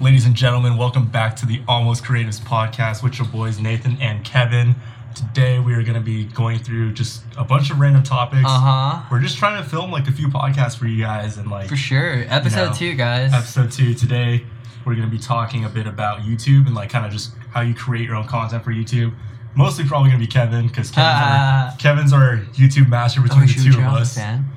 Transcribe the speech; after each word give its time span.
Ladies 0.00 0.24
and 0.24 0.34
gentlemen, 0.34 0.76
welcome 0.78 1.06
back 1.06 1.36
to 1.36 1.46
the 1.46 1.60
Almost 1.68 2.04
Creatives 2.04 2.40
podcast 2.40 3.02
with 3.02 3.18
your 3.18 3.28
boys 3.28 3.58
Nathan 3.60 3.98
and 4.00 4.24
Kevin. 4.24 4.74
Today 5.14 5.58
we 5.58 5.74
are 5.74 5.82
going 5.82 5.94
to 5.94 6.00
be 6.00 6.24
going 6.24 6.58
through 6.58 6.92
just 6.94 7.22
a 7.36 7.44
bunch 7.44 7.70
of 7.70 7.78
random 7.78 8.02
topics. 8.02 8.44
Uh 8.46 8.60
huh. 8.60 9.02
We're 9.10 9.20
just 9.20 9.36
trying 9.36 9.62
to 9.62 9.68
film 9.68 9.90
like 9.90 10.08
a 10.08 10.12
few 10.12 10.28
podcasts 10.28 10.76
for 10.78 10.86
you 10.86 11.02
guys 11.02 11.36
and 11.36 11.50
like 11.50 11.68
For 11.68 11.76
sure. 11.76 12.24
Episode 12.28 12.66
know, 12.68 12.72
two, 12.72 12.94
guys. 12.94 13.32
episode 13.34 13.70
two 13.72 13.92
today 13.94 14.44
we're 14.86 14.94
going 14.94 15.08
to 15.08 15.14
be 15.14 15.22
talking 15.22 15.66
a 15.66 15.68
bit 15.68 15.86
about 15.86 16.20
youtube 16.20 16.66
and 16.66 16.74
like 16.74 16.88
kind 16.88 17.04
of 17.04 17.12
just 17.12 17.32
how 17.50 17.60
you 17.60 17.74
create 17.74 18.06
your 18.06 18.14
own 18.16 18.26
content 18.26 18.64
for 18.64 18.70
youtube 18.72 19.14
mostly 19.54 19.84
probably 19.84 20.08
going 20.08 20.18
to 20.18 20.26
be 20.26 20.30
kevin 20.32 20.66
because 20.68 20.90
kevin's, 20.90 21.20
our, 21.22 21.76
kevin's 21.78 22.12
our 22.14 22.36
youtube 22.54 22.88
master 22.88 23.20
between 23.20 23.42
Oh, 23.42 23.46
the 23.46 23.52
two 23.52 23.68
of 23.68 23.74
you're 23.76 23.84
on 23.84 23.94
the 23.96 24.00
us 24.00 24.14
fan? 24.14 24.48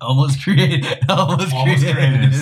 Almost 0.00 0.42
created. 0.42 0.86
Almost, 1.08 1.52
almost 1.52 1.82
created. 1.82 2.32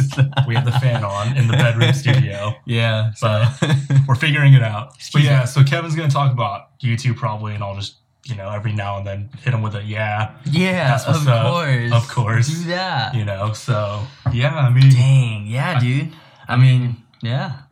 we 0.47 0.55
have 0.55 0.65
the 0.65 0.73
fan 0.81 1.03
on 1.05 1.37
in 1.37 1.47
the 1.49 1.55
bedroom 1.55 1.93
studio 1.95 2.55
yeah. 2.67 3.13
So. 3.15 3.45
we're 4.09 4.15
figuring 4.15 4.55
it 4.55 4.63
out 4.63 4.93
but 5.13 5.23
yeah 5.23 5.45
so 5.45 5.65
kevin's 5.65 5.97
going 5.97 6.09
to 6.09 6.15
talk 6.15 6.33
about 6.33 6.79
youtube 6.81 7.17
probably 7.17 7.55
and 7.55 7.65
i'll 7.65 7.75
just 7.75 7.97
you 8.25 8.37
know 8.37 8.51
every 8.51 8.73
now 8.73 8.99
and 8.99 9.07
then 9.07 9.31
hit 9.43 9.53
him 9.53 9.63
with 9.63 9.75
a 9.75 9.83
yeah 9.83 10.35
yeah. 10.45 10.97
Of 11.07 11.27
up. 11.27 11.47
course. 11.53 11.93
Of 11.93 12.09
course. 12.09 12.49
Do 12.49 12.65
that. 12.69 13.15
you 13.15 13.25
know 13.25 13.53
so 13.53 14.03
yeah 14.33 14.55
i 14.55 14.71
mean 14.71 14.91
Dang. 14.91 15.47
Yeah, 15.47 15.81
dude. 15.81 16.13
I 16.49 16.57
mean, 16.57 16.97
yeah. 17.23 17.63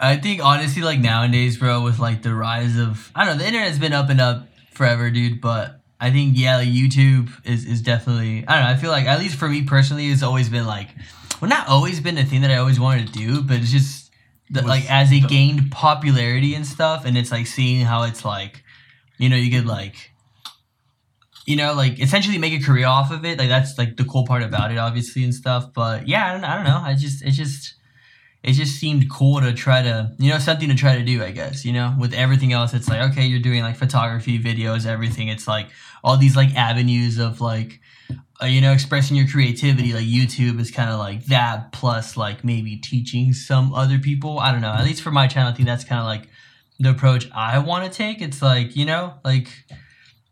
I 0.00 0.16
think 0.16 0.44
honestly, 0.44 0.82
like 0.82 1.00
nowadays, 1.00 1.56
bro, 1.56 1.82
with 1.82 1.98
like 1.98 2.22
the 2.22 2.34
rise 2.34 2.76
of 2.78 3.10
I 3.14 3.24
don't 3.24 3.36
know, 3.36 3.42
the 3.42 3.48
internet's 3.48 3.78
been 3.78 3.92
up 3.92 4.10
and 4.10 4.20
up 4.20 4.46
forever, 4.72 5.10
dude. 5.10 5.40
But 5.40 5.80
I 6.00 6.10
think 6.10 6.34
yeah, 6.36 6.58
like 6.58 6.68
YouTube 6.68 7.30
is 7.44 7.64
is 7.64 7.82
definitely 7.82 8.44
I 8.46 8.54
don't 8.54 8.64
know. 8.64 8.70
I 8.70 8.76
feel 8.76 8.90
like 8.90 9.06
at 9.06 9.18
least 9.18 9.36
for 9.36 9.48
me 9.48 9.62
personally, 9.64 10.06
it's 10.06 10.22
always 10.22 10.48
been 10.48 10.66
like, 10.66 10.88
well, 11.40 11.48
not 11.48 11.68
always 11.68 12.00
been 12.00 12.16
a 12.18 12.24
thing 12.24 12.42
that 12.42 12.50
I 12.50 12.56
always 12.56 12.78
wanted 12.78 13.08
to 13.08 13.12
do, 13.12 13.42
but 13.42 13.56
it's 13.56 13.72
just 13.72 14.10
the, 14.50 14.62
like 14.62 14.88
as 14.90 15.10
it 15.10 15.28
gained 15.28 15.72
popularity 15.72 16.54
and 16.54 16.64
stuff, 16.64 17.04
and 17.04 17.18
it's 17.18 17.32
like 17.32 17.46
seeing 17.46 17.84
how 17.84 18.04
it's 18.04 18.24
like, 18.24 18.62
you 19.18 19.28
know, 19.28 19.36
you 19.36 19.50
could 19.50 19.66
like. 19.66 20.12
You 21.46 21.56
know, 21.56 21.72
like 21.72 21.98
essentially 21.98 22.36
make 22.36 22.52
a 22.52 22.62
career 22.62 22.86
off 22.86 23.10
of 23.10 23.24
it. 23.24 23.38
Like 23.38 23.48
that's 23.48 23.78
like 23.78 23.96
the 23.96 24.04
cool 24.04 24.26
part 24.26 24.42
about 24.42 24.70
it, 24.70 24.76
obviously, 24.76 25.24
and 25.24 25.34
stuff. 25.34 25.72
But 25.72 26.06
yeah, 26.06 26.28
I 26.28 26.32
don't, 26.34 26.44
I 26.44 26.54
don't 26.56 26.64
know. 26.64 26.76
I 26.76 26.92
just, 26.92 27.24
it 27.24 27.30
just, 27.30 27.74
it 28.42 28.52
just 28.52 28.78
seemed 28.78 29.10
cool 29.10 29.40
to 29.40 29.52
try 29.52 29.82
to 29.82 30.12
you 30.18 30.30
know 30.30 30.38
something 30.38 30.68
to 30.68 30.74
try 30.74 30.96
to 30.96 31.04
do 31.04 31.22
i 31.22 31.30
guess 31.30 31.64
you 31.64 31.72
know 31.72 31.94
with 31.98 32.14
everything 32.14 32.52
else 32.52 32.72
it's 32.72 32.88
like 32.88 33.10
okay 33.10 33.26
you're 33.26 33.40
doing 33.40 33.62
like 33.62 33.76
photography 33.76 34.38
videos 34.38 34.86
everything 34.86 35.28
it's 35.28 35.48
like 35.48 35.68
all 36.02 36.16
these 36.16 36.36
like 36.36 36.54
avenues 36.54 37.18
of 37.18 37.40
like 37.40 37.80
uh, 38.42 38.46
you 38.46 38.60
know 38.60 38.72
expressing 38.72 39.16
your 39.16 39.26
creativity 39.26 39.92
like 39.92 40.04
youtube 40.04 40.60
is 40.60 40.70
kind 40.70 40.90
of 40.90 40.98
like 40.98 41.24
that 41.26 41.72
plus 41.72 42.16
like 42.16 42.44
maybe 42.44 42.76
teaching 42.76 43.32
some 43.32 43.74
other 43.74 43.98
people. 43.98 44.38
I 44.38 44.52
don't 44.52 44.60
know. 44.60 44.72
At 44.72 44.84
least 44.84 45.02
for 45.02 45.10
my 45.10 45.26
channel 45.26 45.50
i 45.50 45.54
think 45.54 45.66
that's 45.66 45.84
kind 45.84 46.00
of 46.00 46.06
like 46.06 46.28
the 46.78 46.90
approach 46.90 47.28
i 47.34 47.58
want 47.58 47.90
to 47.90 47.96
take. 47.96 48.20
It's 48.22 48.40
like 48.40 48.76
you 48.76 48.84
know 48.84 49.14
like 49.24 49.48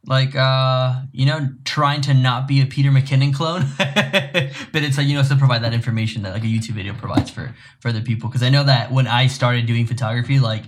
like 0.06 0.36
uh 0.36 1.00
you 1.12 1.26
know 1.26 1.48
trying 1.64 2.00
to 2.02 2.14
not 2.14 2.46
be 2.46 2.62
a 2.62 2.66
peter 2.66 2.90
mckinnon 2.90 3.34
clone. 3.34 3.66
But 4.72 4.82
it's 4.82 4.96
like 4.96 5.06
you 5.06 5.14
know 5.14 5.22
still 5.22 5.38
provide 5.38 5.62
that 5.64 5.74
information 5.74 6.22
that 6.22 6.32
like 6.32 6.44
a 6.44 6.46
youtube 6.46 6.74
video 6.74 6.94
provides 6.94 7.30
for 7.30 7.54
for 7.80 7.88
other 7.88 8.02
people. 8.02 8.28
Because 8.28 8.42
i 8.42 8.50
know 8.50 8.62
that 8.64 8.92
when 8.92 9.06
i 9.08 9.26
started 9.26 9.66
doing 9.66 9.86
photography 9.86 10.38
like 10.38 10.64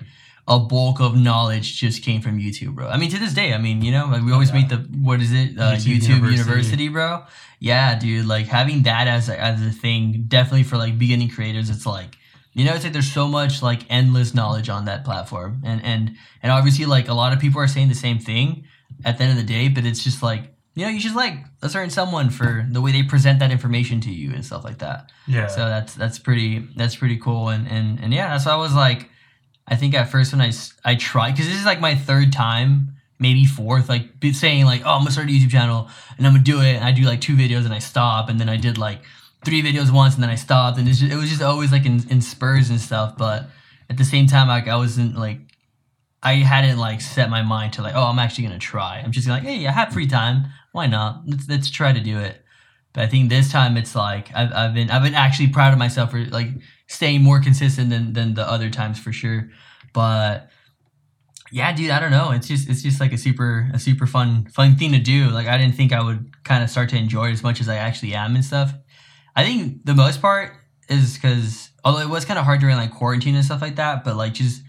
a 0.51 0.59
bulk 0.59 0.99
of 1.01 1.15
knowledge 1.17 1.79
just 1.79 2.03
came 2.03 2.21
from 2.21 2.39
youtube 2.39 2.75
bro 2.75 2.89
i 2.89 2.97
mean 2.97 3.11
to 3.11 3.19
this 3.19 3.35
day 3.35 3.53
i 3.53 3.59
mean 3.59 3.83
you 3.83 3.93
know 3.93 4.07
like 4.07 4.23
we 4.23 4.33
always 4.33 4.49
Yeah. 4.51 4.55
make 4.61 4.69
the 4.71 4.77
what 5.09 5.21
is 5.21 5.33
it 5.33 5.59
uh, 5.59 5.73
YouTube 5.75 5.97
youtube, 5.97 6.09
University. 6.09 6.39
university. 6.39 6.89
bro 6.89 7.25
yeah 7.61 7.99
dude 7.99 8.27
like 8.27 8.47
having 8.47 8.83
that 8.85 9.07
as 9.09 9.29
a, 9.29 9.39
as 9.39 9.61
a 9.65 9.71
thing 9.71 10.25
definitely 10.29 10.63
for 10.65 10.77
like 10.79 10.99
beginning 10.99 11.29
creators 11.29 11.69
it's 11.71 11.85
like 11.87 12.17
you 12.55 12.65
know 12.65 12.73
it's 12.75 12.83
like 12.85 12.93
there's 12.95 13.13
so 13.13 13.29
much 13.29 13.63
like 13.63 13.83
endless 13.91 14.35
knowledge 14.35 14.69
on 14.69 14.87
that 14.87 15.05
platform 15.05 15.61
and 15.65 15.85
and 15.85 16.17
and 16.43 16.51
obviously 16.51 16.87
like 16.87 17.09
a 17.09 17.15
lot 17.15 17.33
of 17.35 17.39
people 17.39 17.61
are 17.61 17.69
saying 17.69 17.89
the 17.89 17.95
same 17.95 18.19
thing 18.19 18.65
at 19.05 19.19
the 19.19 19.25
end 19.25 19.33
of 19.33 19.39
the 19.39 19.53
day 19.53 19.69
but 19.69 19.85
it's 19.85 20.03
just 20.03 20.23
like 20.23 20.43
you 20.75 20.85
know 20.85 20.89
you 20.91 20.99
just 21.01 21.15
like 21.17 21.35
a 21.63 21.69
certain 21.69 21.91
someone 21.91 22.31
for 22.31 22.67
the 22.71 22.81
way 22.81 22.91
they 22.93 23.03
present 23.03 23.39
that 23.41 23.51
information 23.51 24.01
to 24.01 24.11
you 24.11 24.33
and 24.33 24.45
stuff 24.47 24.65
like 24.65 24.79
that 24.79 25.11
yeah 25.27 25.47
so 25.47 25.61
that's 25.69 25.93
that's 25.95 26.19
pretty 26.19 26.61
that's 26.77 26.97
pretty 26.97 27.19
cool 27.19 27.49
and 27.49 27.69
and 27.69 28.01
and 28.01 28.15
yeah 28.15 28.39
so 28.39 28.51
i 28.51 28.57
was 28.57 28.75
like 28.75 29.11
i 29.69 29.77
think 29.77 29.95
at 29.95 30.09
first 30.09 30.33
when 30.33 30.41
I 30.41 30.53
I 30.85 30.95
tried 30.95 31.33
because 31.33 31.47
this 31.47 31.59
is 31.59 31.65
like 31.65 31.81
my 31.81 31.95
third 31.95 32.33
time 32.33 32.95
maybe 33.19 33.45
fourth 33.45 33.89
like 33.89 34.09
saying 34.33 34.65
like 34.65 34.83
oh 34.85 34.91
i'm 34.91 35.01
gonna 35.01 35.11
start 35.11 35.29
a 35.29 35.31
youtube 35.31 35.51
channel 35.51 35.89
and 36.17 36.27
i'm 36.27 36.33
gonna 36.33 36.45
do 36.45 36.61
it 36.61 36.75
and 36.75 36.85
i 36.85 36.93
do 36.93 37.03
like 37.03 37.21
two 37.21 37.35
videos 37.35 37.65
and 37.65 37.75
i 37.75 37.79
stop 37.79 38.29
and 38.29 38.39
then 38.39 38.49
i 38.49 38.57
did 38.57 38.79
like 38.79 39.01
three 39.45 39.63
videos 39.63 39.93
once 39.93 40.15
and 40.15 40.23
then 40.23 40.31
i 40.31 40.37
stopped 40.37 40.79
and 40.79 40.87
just, 40.87 41.03
it 41.03 41.17
was 41.17 41.29
just 41.29 41.43
always 41.43 41.73
like 41.73 41.85
in, 41.85 42.01
in 42.11 42.21
spurs 42.21 42.71
and 42.71 42.81
stuff 42.81 43.17
but 43.19 43.47
at 43.91 43.97
the 43.97 44.05
same 44.05 44.27
time 44.27 44.47
like 44.47 44.69
i 44.69 44.77
wasn't 44.77 45.17
like 45.17 45.41
I 46.23 46.35
hadn't 46.35 46.79
like 46.79 47.01
set 47.01 47.31
my 47.31 47.43
mind 47.43 47.75
to 47.75 47.83
like, 47.83 47.95
oh, 47.95 48.03
I'm 48.03 48.19
actually 48.19 48.45
gonna 48.45 48.59
try. 48.59 49.01
I'm 49.05 49.13
just 49.13 49.29
like, 49.29 49.45
hey, 49.45 49.67
I 49.67 49.71
have 49.71 49.93
free 49.93 50.07
time. 50.07 50.47
Why 50.73 50.87
not? 50.87 51.23
Let's 51.27 51.49
let's 51.49 51.71
try 51.71 51.93
to 51.93 52.01
do 52.01 52.19
it. 52.19 52.43
But 52.99 53.05
I 53.05 53.11
think 53.11 53.29
this 53.29 53.53
time 53.53 53.77
it's 53.77 53.95
like 53.95 54.35
I've, 54.35 54.53
I've 54.53 54.75
been 54.75 54.91
I've 54.91 55.05
been 55.05 55.15
actually 55.15 55.51
proud 55.51 55.73
of 55.73 55.79
myself 55.79 56.11
for 56.11 56.25
like 56.25 56.49
staying 56.89 57.23
more 57.23 57.39
consistent 57.41 57.91
than 57.91 58.13
than 58.13 58.35
the 58.35 58.43
other 58.43 58.71
times 58.71 58.99
for 58.99 59.13
sure. 59.13 59.51
But 59.95 60.51
yeah, 61.53 61.73
dude, 61.73 61.91
I 61.91 62.01
don't 62.01 62.11
know. 62.11 62.33
It's 62.33 62.49
just 62.49 62.69
it's 62.69 62.83
just 62.83 62.99
like 62.99 63.13
a 63.13 63.17
super 63.17 63.71
a 63.73 63.79
super 63.79 64.09
fun 64.09 64.49
fun 64.49 64.75
thing 64.75 64.91
to 64.91 64.99
do. 64.99 65.29
Like 65.29 65.47
I 65.47 65.57
didn't 65.59 65.77
think 65.77 65.93
I 65.93 66.03
would 66.03 66.43
kind 66.43 66.65
of 66.65 66.71
start 66.71 66.89
to 66.89 66.97
enjoy 66.97 67.29
it 67.29 67.35
as 67.35 67.45
much 67.45 67.61
as 67.61 67.69
I 67.69 67.77
actually 67.77 68.15
am 68.15 68.35
and 68.35 68.45
stuff. 68.45 68.75
I 69.37 69.45
think 69.45 69.85
the 69.85 69.95
most 69.95 70.21
part 70.21 70.51
is 70.89 71.15
because 71.15 71.71
although 71.85 72.01
it 72.01 72.09
was 72.09 72.25
kind 72.25 72.37
of 72.37 72.45
hard 72.47 72.59
during 72.59 72.75
like 72.75 72.91
quarantine 72.91 73.37
and 73.37 73.45
stuff 73.45 73.63
like 73.63 73.77
that, 73.77 74.03
but 74.03 74.17
like 74.17 74.35
just 74.35 74.61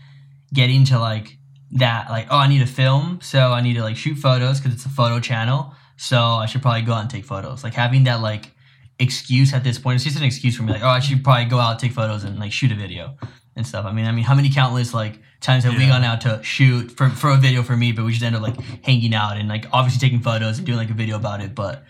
getting 0.54 0.84
to 0.86 1.00
like 1.00 1.36
that 1.72 2.12
like 2.12 2.28
oh 2.30 2.38
I 2.38 2.48
need 2.48 2.60
to 2.60 2.68
film, 2.68 3.22
so 3.24 3.54
I 3.54 3.62
need 3.62 3.74
to 3.74 3.82
like 3.82 3.98
shoot 3.98 4.20
photos 4.20 4.60
because 4.60 4.76
it's 4.76 4.86
a 4.86 4.90
photo 4.90 5.20
channel. 5.20 5.74
So 6.00 6.18
I 6.18 6.46
should 6.46 6.62
probably 6.62 6.84
go 6.84 6.94
out 6.94 7.02
and 7.02 7.10
take 7.10 7.26
photos. 7.26 7.62
Like 7.62 7.74
having 7.74 8.06
that 8.06 8.22
like 8.22 8.52
excuse 9.00 9.54
at 9.54 9.66
this 9.66 9.78
point, 9.78 9.96
it's 9.96 10.06
just 10.06 10.18
an 10.18 10.24
excuse 10.24 10.56
for 10.56 10.64
me. 10.64 10.72
Like 10.72 10.82
oh 10.82 10.88
I 10.88 11.00
should 11.00 11.26
probably 11.26 11.44
go 11.46 11.60
out 11.60 11.72
and 11.72 11.80
take 11.80 11.92
photos 11.92 12.24
and 12.24 12.40
like 12.40 12.54
shoot 12.54 12.72
a 12.72 12.76
video 12.76 13.18
and 13.58 13.68
stuff. 13.68 13.86
I 13.86 13.92
mean 13.92 14.06
I 14.06 14.14
mean 14.14 14.24
how 14.24 14.34
many 14.34 14.50
countless 14.50 14.94
like 14.94 15.20
times 15.42 15.66
have 15.66 15.76
we 15.76 15.88
gone 15.88 16.06
out 16.06 16.22
to 16.22 16.42
shoot 16.42 16.90
for 16.92 17.10
for 17.10 17.32
a 17.32 17.36
video 17.36 17.64
for 17.64 17.76
me, 17.76 17.92
but 17.92 18.06
we 18.06 18.14
just 18.14 18.24
end 18.24 18.34
up 18.34 18.42
like 18.42 18.58
hanging 18.82 19.14
out 19.14 19.36
and 19.36 19.50
like 19.50 19.66
obviously 19.74 20.00
taking 20.00 20.22
photos 20.22 20.58
and 20.58 20.66
doing 20.66 20.78
like 20.78 20.90
a 20.90 20.94
video 20.94 21.18
about 21.18 21.42
it, 21.42 21.54
but 21.54 21.84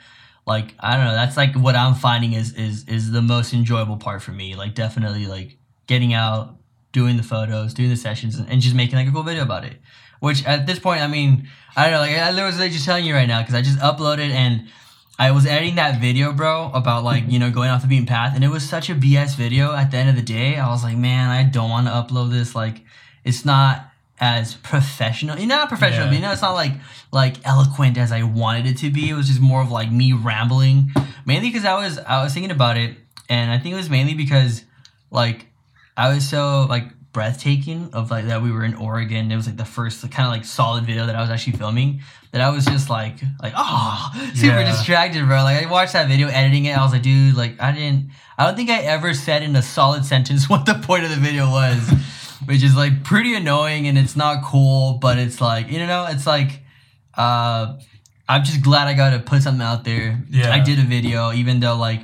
like 0.48 0.74
I 0.80 0.96
don't 0.96 1.06
know, 1.06 1.14
that's 1.14 1.38
like 1.38 1.54
what 1.54 1.76
I'm 1.76 1.94
finding 1.94 2.34
is 2.34 2.54
is 2.54 2.86
is 2.88 3.12
the 3.12 3.22
most 3.22 3.54
enjoyable 3.54 3.98
part 3.98 4.24
for 4.24 4.32
me. 4.32 4.56
Like 4.56 4.74
definitely 4.74 5.28
like 5.28 5.60
getting 5.86 6.16
out, 6.16 6.58
doing 6.94 7.16
the 7.16 7.24
photos, 7.24 7.76
doing 7.76 7.90
the 7.90 7.96
sessions, 7.96 8.40
and, 8.40 8.50
and 8.50 8.60
just 8.60 8.76
making 8.76 8.96
like 8.96 9.08
a 9.08 9.12
cool 9.12 9.22
video 9.22 9.44
about 9.44 9.66
it. 9.66 9.78
Which 10.20 10.46
at 10.46 10.68
this 10.68 10.80
point, 10.80 11.02
I 11.02 11.08
mean, 11.08 11.48
I 11.76 11.84
don't 11.90 11.94
know, 11.94 12.00
like 12.00 12.12
I 12.12 12.46
was 12.46 12.58
just 12.58 12.86
telling 12.86 13.06
you 13.06 13.14
right 13.14 13.28
now 13.28 13.42
because 13.42 13.56
I 13.56 13.62
just 13.62 13.80
uploaded 13.80 14.30
and 14.32 14.68
I 15.18 15.32
was 15.32 15.46
editing 15.46 15.76
that 15.76 16.00
video, 16.00 16.32
bro, 16.32 16.72
about 16.74 17.04
like 17.04 17.26
you 17.30 17.40
know 17.40 17.52
going 17.52 17.70
off 17.70 17.82
the 17.82 17.88
beaten 17.88 18.06
path, 18.06 18.34
and 18.36 18.44
it 18.44 18.48
was 18.50 18.68
such 18.68 18.90
a 18.90 18.96
BS 18.96 19.36
video. 19.36 19.74
At 19.74 19.92
the 19.92 19.98
end 19.98 20.10
of 20.10 20.16
the 20.16 20.22
day, 20.22 20.58
I 20.58 20.70
was 20.70 20.84
like, 20.84 20.98
man, 20.98 21.30
I 21.30 21.44
don't 21.44 21.70
want 21.70 21.88
to 21.88 21.92
upload 21.94 22.32
this. 22.32 22.56
Like, 22.56 22.82
it's 23.26 23.44
not 23.44 23.86
as 24.22 24.56
professional. 24.56 25.38
You 25.38 25.46
know, 25.48 25.56
not 25.58 25.68
professional, 25.70 26.06
Yeah. 26.06 26.10
but 26.12 26.16
you 26.16 26.22
know, 26.22 26.32
it's 26.32 26.42
not 26.42 26.54
like 26.54 26.74
like 27.12 27.36
eloquent 27.46 27.98
as 27.98 28.12
I 28.14 28.24
wanted 28.24 28.66
it 28.66 28.78
to 28.78 28.90
be. 28.92 29.10
It 29.10 29.14
was 29.14 29.28
just 29.28 29.42
more 29.42 29.62
of 29.62 29.72
like 29.72 29.92
me 29.92 30.14
rambling, 30.14 30.92
mainly 31.26 31.50
because 31.50 31.66
I 31.66 31.76
was 31.76 31.98
I 32.00 32.24
was 32.24 32.34
thinking 32.34 32.52
about 32.52 32.78
it, 32.78 32.96
and 33.30 33.52
I 33.52 33.58
think 33.60 33.74
it 33.74 33.78
was 33.78 33.90
mainly 33.90 34.14
because 34.14 34.64
like 35.12 35.48
I 35.98 36.14
was 36.14 36.28
so 36.28 36.66
like 36.70 36.86
breathtaking 37.12 37.90
of 37.94 38.12
like 38.12 38.26
that 38.28 38.42
we 38.42 38.52
were 38.52 38.64
in 38.64 38.76
Oregon. 38.76 39.32
It 39.32 39.36
was 39.36 39.48
like 39.48 39.58
the 39.58 39.66
first 39.66 40.02
kind 40.12 40.28
of 40.28 40.32
like 40.34 40.46
solid 40.46 40.86
video 40.86 41.06
that 41.08 41.16
I 41.16 41.22
was 41.22 41.30
actually 41.30 41.58
filming. 41.58 42.02
That 42.32 42.42
I 42.42 42.50
was 42.50 42.66
just 42.66 42.90
like 42.90 43.16
like 43.42 43.54
oh 43.56 44.12
super 44.36 44.60
Yeah. 44.60 44.72
distracted, 44.72 45.26
bro. 45.26 45.44
Like 45.44 45.66
I 45.66 45.70
watched 45.70 45.94
that 45.94 46.08
video, 46.08 46.28
editing 46.28 46.66
it. 46.66 46.78
I 46.78 46.84
was 46.84 46.92
like, 46.94 47.02
dude, 47.02 47.36
like 47.36 47.60
I 47.62 47.72
didn't. 47.72 48.12
I 48.38 48.46
don't 48.46 48.56
think 48.56 48.70
I 48.70 48.80
ever 48.82 49.14
said 49.14 49.44
in 49.44 49.56
a 49.56 49.62
solid 49.62 50.06
sentence 50.06 50.50
what 50.50 50.66
the 50.66 50.76
point 50.76 51.04
of 51.04 51.10
the 51.10 51.16
video 51.18 51.50
was, 51.50 51.80
which 52.46 52.62
is 52.64 52.76
like 52.76 53.04
pretty 53.04 53.34
annoying 53.36 53.88
and 53.88 53.98
it's 53.98 54.16
not 54.16 54.44
cool. 54.44 55.00
But 55.02 55.18
it's 55.18 55.42
like 55.42 55.72
you 55.72 55.80
know, 55.86 56.06
it's 56.10 56.28
like 56.28 56.62
uh, 57.16 57.78
I'm 58.28 58.44
just 58.44 58.62
glad 58.62 58.88
I 58.88 58.94
got 58.94 59.10
to 59.12 59.20
put 59.20 59.42
something 59.42 59.62
out 59.66 59.84
there. 59.84 60.24
Yeah. 60.30 60.54
I 60.54 60.60
did 60.60 60.78
a 60.78 60.84
video, 60.84 61.34
even 61.34 61.60
though 61.60 61.76
like 61.76 62.02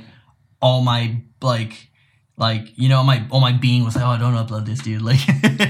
all 0.60 0.82
my 0.82 1.22
like 1.40 1.88
like 2.36 2.76
you 2.76 2.88
know 2.88 3.02
my 3.02 3.24
all 3.30 3.40
my 3.40 3.52
being 3.52 3.84
was 3.84 3.94
like 3.96 4.04
oh 4.04 4.08
I 4.08 4.18
don't 4.18 4.34
upload 4.34 4.66
this 4.66 4.80
dude 4.80 5.02
like 5.10 5.20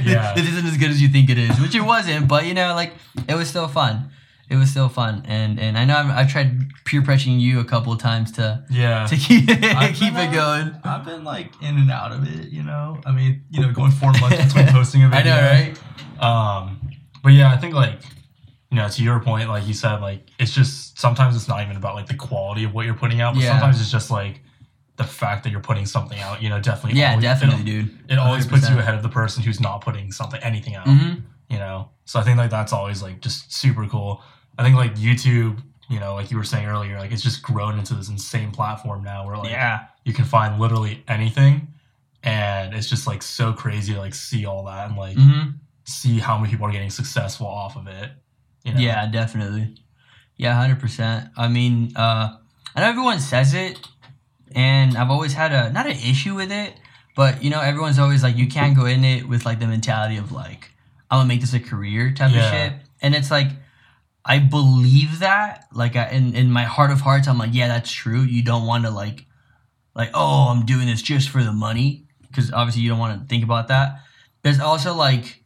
Yeah. 0.05 0.35
this 0.35 0.49
isn't 0.49 0.67
as 0.67 0.77
good 0.77 0.91
as 0.91 1.01
you 1.01 1.09
think 1.09 1.31
it 1.31 1.39
is 1.39 1.61
which 1.61 1.75
it 1.75 1.83
wasn't 1.83 2.27
but 2.29 2.45
you 2.47 2.55
know 2.55 2.75
like 2.75 2.93
it 3.29 3.35
was 3.35 3.49
still 3.49 3.69
fun 3.69 4.11
it 4.49 4.57
was 4.57 4.71
still 4.71 4.89
fun 4.89 5.23
and 5.27 5.59
and 5.61 5.77
I 5.79 5.85
know 5.85 5.97
I've, 5.97 6.11
I've 6.11 6.31
tried 6.31 6.69
peer 6.85 7.03
pressuring 7.03 7.41
you 7.41 7.61
a 7.61 7.65
couple 7.65 7.93
of 7.93 7.99
times 8.01 8.33
to 8.33 8.65
yeah 8.71 9.07
to 9.07 9.17
keep 9.17 9.47
keep 9.49 9.59
it 9.59 10.29
uh, 10.29 10.33
going 10.33 10.77
I've 10.85 11.05
been 11.05 11.25
like 11.25 11.51
in 11.63 11.77
and 11.79 11.91
out 11.91 12.13
of 12.13 12.23
it, 12.29 12.51
you 12.51 12.63
know. 12.63 13.01
I 13.05 13.11
mean, 13.13 13.43
you 13.51 13.61
know, 13.61 13.73
going 13.73 13.91
four 13.91 14.13
months 14.21 14.45
between 14.45 14.67
posting 14.69 15.03
a 15.03 15.07
I 15.09 15.11
video. 15.23 15.35
i 15.35 15.41
know 15.41 15.49
right 15.51 16.23
Um, 16.23 16.81
but 17.23 17.33
yeah, 17.33 17.53
I 17.53 17.57
think 17.57 17.75
like 17.75 17.99
you 18.71 18.77
know, 18.79 18.89
to 18.89 19.03
your 19.03 19.21
point, 19.21 19.49
like 19.49 19.67
you 19.67 19.75
said, 19.75 20.01
like 20.01 20.29
it's 20.39 20.53
just 20.53 20.99
sometimes 20.99 21.35
it's 21.37 21.49
not 21.49 21.63
even 21.63 21.77
about 21.77 21.95
like 21.95 22.07
the 22.07 22.15
quality 22.15 22.65
of 22.65 22.75
what 22.75 22.85
you're 22.87 22.95
putting 22.95 23.21
out, 23.21 23.35
but 23.35 23.43
Yeah. 23.43 23.51
sometimes 23.51 23.81
it's 23.81 23.91
just 23.91 24.11
like 24.11 24.41
the 24.97 25.05
fact 25.05 25.45
that 25.45 25.51
you're 25.51 25.61
putting 25.61 25.87
something 25.87 26.19
out, 26.19 26.43
you 26.43 26.49
know, 26.49 26.61
definitely. 26.61 26.99
Yeah, 26.99 27.11
always, 27.11 27.23
definitely, 27.23 27.61
It, 27.61 27.65
dude. 27.65 27.99
it 28.11 28.19
always 28.19 28.47
puts 28.47 28.69
you 28.71 28.79
ahead 28.79 28.95
of 28.95 29.03
the 29.03 29.09
person 29.09 29.43
who's 29.43 29.61
not 29.61 29.81
putting 29.83 30.11
something, 30.13 30.43
anything 30.43 30.75
out. 30.75 30.87
hmm 30.87 31.21
You 31.51 31.59
know, 31.59 31.91
so 32.05 32.19
I 32.19 32.23
think 32.23 32.39
like 32.39 32.51
that's 32.51 32.73
always 32.73 33.03
like 33.03 33.21
just 33.21 33.53
super 33.53 33.87
cool. 33.87 34.23
I 34.59 34.63
think 34.65 34.77
like 34.77 34.95
YouTube, 34.97 35.63
you 35.89 36.01
know, 36.01 36.15
like 36.15 36.31
you 36.31 36.37
were 36.37 36.45
saying 36.45 36.67
earlier, 36.67 36.99
like 36.99 37.13
it's 37.13 37.23
just 37.23 37.43
grown 37.43 37.79
into 37.79 37.95
this 37.95 38.09
insane 38.09 38.51
platform 38.51 39.05
now 39.05 39.27
where 39.27 39.37
like 39.37 39.51
yeah. 39.51 39.87
you 40.05 40.13
can 40.13 40.25
find 40.25 40.59
literally 40.59 41.05
anything, 41.09 41.69
and 42.23 42.75
it's 42.75 42.89
just 42.89 43.07
like 43.07 43.23
so 43.23 43.53
crazy 43.53 43.93
to 43.93 43.99
like 43.99 44.15
see 44.15 44.47
all 44.47 44.65
that 44.65 44.89
and 44.89 44.99
like 44.99 45.17
hmm 45.17 45.51
see 45.85 46.19
how 46.19 46.37
many 46.37 46.51
people 46.51 46.67
are 46.67 46.73
getting 46.73 46.91
successful 46.91 47.47
off 47.47 47.77
of 47.77 47.87
it. 47.87 48.11
You 48.65 48.75
know? 48.75 48.81
Yeah, 48.81 49.07
definitely. 49.07 49.77
Yeah, 50.37 50.55
hundred 50.55 50.81
percent. 50.81 51.31
I 51.37 51.47
mean, 51.49 51.93
uh, 51.97 52.37
I 52.75 52.81
know 52.81 52.89
everyone 52.89 53.21
says 53.21 53.55
it, 53.55 53.79
and 54.55 54.97
I've 54.97 55.11
always 55.11 55.33
had 55.33 55.53
a 55.53 55.73
not 55.73 55.87
an 55.87 55.93
issue 55.97 56.35
with 56.35 56.53
it, 56.53 56.75
but 57.15 57.43
you 57.43 57.51
know, 57.51 57.61
everyone's 57.61 57.99
always 57.99 58.23
like, 58.23 58.37
you 58.37 58.47
can't 58.49 58.77
go 58.77 58.85
in 58.87 59.05
it 59.05 59.29
with 59.29 59.45
like 59.47 59.59
the 59.61 59.67
mentality 59.67 60.17
of 60.17 60.33
like, 60.33 60.71
I'm 61.11 61.19
gonna 61.21 61.29
make 61.29 61.41
this 61.41 61.55
a 61.55 61.61
career 61.61 62.13
type 62.13 62.33
Yeah. 62.33 62.45
of 62.45 62.51
shit, 62.53 62.73
and 63.03 63.15
it's 63.15 63.31
like. 63.31 63.49
I 64.29 64.41
believe 64.41 65.21
that, 65.21 65.67
like, 65.73 65.95
I, 65.95 66.09
in 66.09 66.35
in 66.35 66.51
my 66.51 66.65
heart 66.65 66.91
of 66.91 67.01
hearts, 67.01 67.29
I'm 67.29 67.39
like, 67.39 67.51
yeah, 67.55 67.69
that's 67.69 67.93
true. 67.93 68.23
You 68.23 68.43
don't 68.43 68.67
want 68.67 68.83
to 68.85 68.91
like, 68.91 69.25
like, 69.95 70.11
oh, 70.15 70.49
I'm 70.51 70.67
doing 70.67 70.89
this 70.89 71.01
just 71.01 71.29
for 71.29 71.45
the 71.45 71.53
money, 71.53 72.09
because 72.23 72.51
obviously 72.53 72.83
you 72.83 72.89
don't 72.89 72.99
want 72.99 73.21
to 73.23 73.29
think 73.29 73.45
about 73.45 73.69
that. 73.69 74.01
There's 74.43 74.59
also 74.59 74.95
like, 74.97 75.45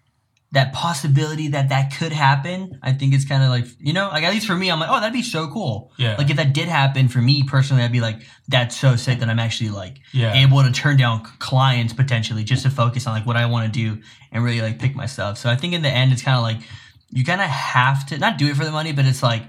that 0.53 0.73
possibility 0.73 1.49
that 1.49 1.69
that 1.69 1.95
could 1.97 2.13
happen, 2.13 2.79
I 2.83 2.93
think 2.93 3.15
it's 3.15 3.25
kind 3.25 3.45
of 3.45 3.51
like, 3.51 3.67
you 3.79 3.93
know, 3.93 4.09
like 4.09 4.25
at 4.25 4.33
least 4.33 4.49
for 4.49 4.57
me, 4.57 4.69
I'm 4.69 4.81
like, 4.81 4.91
oh, 4.91 4.99
that'd 4.99 5.13
be 5.13 5.23
so 5.23 5.47
cool. 5.47 5.93
Yeah. 5.97 6.17
Like 6.17 6.29
if 6.29 6.37
that 6.39 6.53
did 6.53 6.67
happen 6.67 7.07
for 7.09 7.21
me 7.21 7.45
personally, 7.45 7.85
I'd 7.85 7.93
be 7.93 8.01
like, 8.01 8.23
that's 8.49 8.77
so 8.77 8.97
sick 8.97 9.21
that 9.21 9.29
I'm 9.29 9.39
actually 9.39 9.71
like 9.71 9.99
yeah. 10.13 10.35
able 10.35 10.63
to 10.65 10.73
turn 10.73 10.97
down 10.97 11.23
clients 11.39 11.93
potentially 11.93 12.43
just 12.43 12.65
to 12.65 12.71
focus 12.71 13.07
on 13.07 13.15
like 13.15 13.27
what 13.27 13.37
I 13.37 13.47
want 13.47 13.73
to 13.73 13.79
do 13.79 14.03
and 14.33 14.43
really 14.43 14.61
like 14.61 14.81
pick 14.81 14.97
my 14.97 15.07
stuff. 15.07 15.39
So 15.39 15.49
I 15.49 15.55
think 15.55 15.73
in 15.73 15.83
the 15.83 15.89
end, 15.89 16.13
it's 16.13 16.23
kind 16.23 16.37
of 16.37 16.43
like 16.43 16.59
you 17.11 17.25
kind 17.25 17.41
of 17.41 17.47
have 17.47 18.07
to 18.07 18.19
not 18.19 18.37
do 18.37 18.49
it 18.49 18.57
for 18.57 18.65
the 18.65 18.73
money, 18.73 18.93
but 18.93 19.05
it's 19.05 19.23
like 19.23 19.45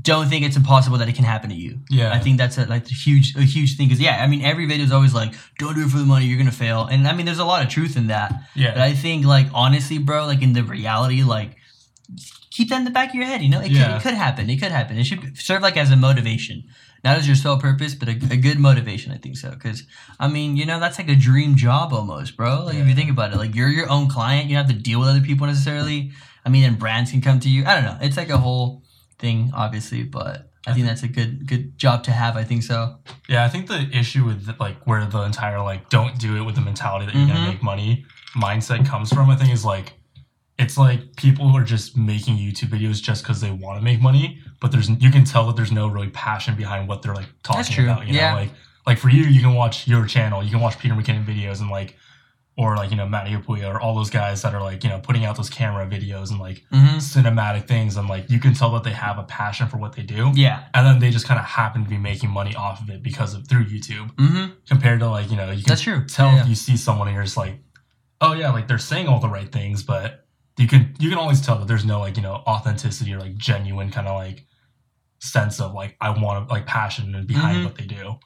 don't 0.00 0.28
think 0.28 0.44
it's 0.44 0.56
impossible 0.56 0.98
that 0.98 1.08
it 1.08 1.14
can 1.16 1.24
happen 1.24 1.50
to 1.50 1.56
you. 1.56 1.80
yeah. 1.90 2.12
I 2.12 2.18
think 2.20 2.38
that's 2.38 2.56
a, 2.58 2.66
like 2.66 2.86
a 2.86 2.94
huge 2.94 3.34
a 3.36 3.40
huge 3.42 3.76
thing 3.76 3.88
because 3.88 4.00
yeah, 4.00 4.22
I 4.22 4.26
mean 4.26 4.42
every 4.42 4.66
video 4.66 4.84
is 4.84 4.92
always 4.92 5.14
like 5.14 5.34
don't 5.58 5.74
do 5.74 5.84
it 5.84 5.88
for 5.90 5.98
the 5.98 6.04
money, 6.04 6.26
you're 6.26 6.38
gonna 6.38 6.52
fail, 6.52 6.84
and 6.86 7.06
I 7.08 7.12
mean 7.14 7.26
there's 7.26 7.38
a 7.40 7.44
lot 7.44 7.62
of 7.64 7.68
truth 7.68 7.96
in 7.96 8.06
that. 8.08 8.32
yeah. 8.54 8.72
But 8.74 8.82
I 8.82 8.92
think, 8.94 9.24
like, 9.26 9.46
honestly, 9.54 9.98
bro, 9.98 10.26
like 10.26 10.42
in 10.42 10.52
the 10.52 10.62
reality, 10.62 11.22
like, 11.22 11.56
keep 12.50 12.68
that 12.70 12.78
in 12.78 12.84
the 12.84 12.90
back 12.90 13.10
of 13.10 13.14
your 13.14 13.24
head. 13.24 13.42
You 13.42 13.48
know, 13.50 13.60
it, 13.60 13.70
Yeah. 13.70 13.86
could, 13.88 13.96
it 13.96 14.02
could 14.02 14.14
happen. 14.14 14.50
It 14.50 14.56
could 14.60 14.72
happen. 14.72 14.98
It 14.98 15.04
should 15.04 15.36
serve 15.38 15.62
like 15.62 15.76
as 15.76 15.90
a 15.90 15.96
motivation, 15.96 16.64
not 17.04 17.16
as 17.18 17.26
your 17.26 17.36
sole 17.36 17.58
purpose, 17.58 17.94
but 17.94 18.08
a, 18.08 18.12
a 18.30 18.36
good 18.36 18.58
motivation. 18.58 19.12
I 19.12 19.16
think 19.18 19.36
so. 19.36 19.50
Because 19.50 19.84
I 20.18 20.28
mean, 20.28 20.56
you 20.56 20.66
know, 20.66 20.80
that's 20.80 20.98
like 20.98 21.08
a 21.08 21.14
dream 21.16 21.56
job 21.56 21.92
almost, 21.92 22.36
bro. 22.36 22.64
Like 22.64 22.76
if 22.76 22.86
you 22.86 22.94
think 22.94 23.10
about 23.10 23.32
it, 23.32 23.36
like 23.36 23.54
you're 23.54 23.68
your 23.68 23.90
own 23.90 24.08
client. 24.08 24.48
You 24.48 24.56
don't 24.56 24.66
have 24.66 24.74
to 24.76 24.80
deal 24.80 25.00
with 25.00 25.08
other 25.08 25.20
people 25.20 25.46
necessarily. 25.46 26.12
I 26.44 26.50
mean, 26.50 26.64
and 26.64 26.78
brands 26.78 27.10
can 27.10 27.20
come 27.20 27.40
to 27.40 27.48
you. 27.50 27.64
I 27.66 27.74
don't 27.74 27.84
know. 27.84 27.98
It's 28.00 28.16
like 28.16 28.30
a 28.30 28.38
whole 28.38 28.82
thing, 29.18 29.50
obviously, 29.54 30.02
but. 30.04 30.44
I 30.66 30.74
think 30.74 30.84
that's 30.84 31.02
a 31.02 31.08
good 31.08 31.46
good 31.46 31.78
job 31.78 32.02
to 32.04 32.10
have. 32.10 32.36
I 32.36 32.44
think 32.44 32.62
so. 32.62 32.96
Yeah, 33.26 33.42
I 33.42 33.48
think 33.48 33.68
the 33.68 33.88
issue 33.90 34.26
with 34.26 34.54
like 34.60 34.86
where 34.86 35.02
the 35.06 35.22
entire 35.22 35.62
like 35.62 35.88
don't 35.88 36.18
do 36.18 36.36
it 36.36 36.42
with 36.42 36.56
the 36.56 36.60
mentality 36.60 37.06
that 37.06 37.14
you're 37.14 37.24
Mhm. 37.26 37.32
gonna 37.34 37.50
make 37.52 37.62
money 37.62 38.04
mindset 38.36 38.84
comes 38.84 39.10
from, 39.10 39.30
I 39.30 39.36
think 39.36 39.50
is 39.50 39.64
like 39.64 39.94
it's 40.58 40.76
like 40.76 41.16
people 41.16 41.48
who 41.48 41.56
are 41.56 41.64
just 41.64 41.96
making 41.96 42.36
YouTube 42.36 42.68
videos 42.68 43.00
just 43.00 43.22
because 43.22 43.40
they 43.40 43.50
want 43.50 43.78
to 43.78 43.84
make 43.84 44.02
money, 44.02 44.40
but 44.60 44.70
there's 44.70 44.90
you 44.90 45.10
can 45.10 45.24
tell 45.24 45.46
that 45.46 45.56
there's 45.56 45.72
no 45.72 45.86
really 45.88 46.10
passion 46.10 46.54
behind 46.54 46.86
what 46.86 47.00
they're 47.00 47.14
like 47.14 47.28
talking 47.42 47.84
about. 47.84 48.06
You 48.06 48.14
yeah. 48.16 48.30
know, 48.32 48.36
like 48.40 48.50
like 48.86 48.98
for 48.98 49.08
you, 49.08 49.22
you 49.24 49.40
can 49.40 49.54
watch 49.54 49.88
your 49.88 50.04
channel, 50.06 50.42
you 50.42 50.50
can 50.50 50.60
watch 50.60 50.78
Peter 50.78 50.92
McKinnon 50.94 51.24
videos 51.24 51.60
and 51.62 51.70
like 51.70 51.96
or 52.58 52.76
like 52.76 52.90
you 52.90 52.96
know 52.96 53.06
Matti 53.08 53.30
Haapoja 53.30 53.72
or 53.72 53.80
all 53.80 53.94
those 53.94 54.10
guys 54.10 54.42
that 54.42 54.52
are 54.54 54.60
like 54.60 54.82
you 54.84 54.90
know 54.90 54.98
putting 54.98 55.24
out 55.24 55.36
those 55.36 55.48
camera 55.48 55.86
videos 55.86 56.30
and 56.30 56.40
like 56.40 56.64
hmm 56.70 56.98
cinematic 56.98 57.66
things 57.68 57.96
and 57.96 58.08
like 58.08 58.28
you 58.28 58.40
can 58.40 58.52
tell 58.52 58.70
that 58.72 58.82
they 58.84 58.90
have 58.92 59.16
a 59.18 59.22
passion 59.22 59.68
for 59.68 59.76
what 59.78 59.92
they 59.94 60.02
do 60.02 60.30
Yeah. 60.34 60.64
and 60.74 60.84
then 60.86 60.98
they 60.98 61.10
just 61.10 61.26
kind 61.28 61.38
of 61.38 61.46
happen 61.46 61.84
to 61.84 61.88
be 61.88 61.96
making 61.98 62.30
money 62.30 62.54
off 62.56 62.82
of 62.82 62.90
it 62.90 63.02
because 63.02 63.32
of 63.34 63.46
through 63.48 63.64
YouTube 63.66 64.10
hmm 64.18 64.46
compared 64.68 64.98
to 65.00 65.08
like 65.08 65.30
you 65.30 65.36
know 65.36 65.50
you 65.50 65.62
can 65.62 65.70
That's 65.70 65.80
true. 65.82 66.04
tell 66.06 66.32
Yeah, 66.32 66.42
if 66.42 66.48
you 66.48 66.54
see 66.56 66.76
someone 66.76 67.06
and 67.08 67.14
you're 67.14 67.24
just 67.24 67.36
like 67.36 67.54
oh 68.20 68.32
yeah 68.34 68.50
like 68.50 68.66
they're 68.68 68.78
saying 68.92 69.06
all 69.06 69.20
the 69.20 69.28
right 69.28 69.50
things 69.52 69.82
but 69.84 70.26
you 70.58 70.66
can 70.66 70.94
you 70.98 71.08
can 71.08 71.18
always 71.18 71.40
tell 71.40 71.56
that 71.60 71.68
there's 71.68 71.84
no 71.84 72.00
like 72.00 72.16
you 72.16 72.22
know 72.22 72.42
authenticity 72.48 73.14
or 73.14 73.20
like 73.20 73.36
genuine 73.36 73.90
kind 73.92 74.08
of 74.08 74.16
like 74.16 74.44
sense 75.20 75.60
of 75.60 75.72
like 75.74 75.96
I 76.00 76.10
want 76.10 76.48
to 76.48 76.52
like 76.54 76.66
passion 76.66 77.14
and 77.14 77.26
behind 77.26 77.58
Mhm. 77.60 77.64
what 77.64 77.76
they 77.76 77.86
do 77.86 78.16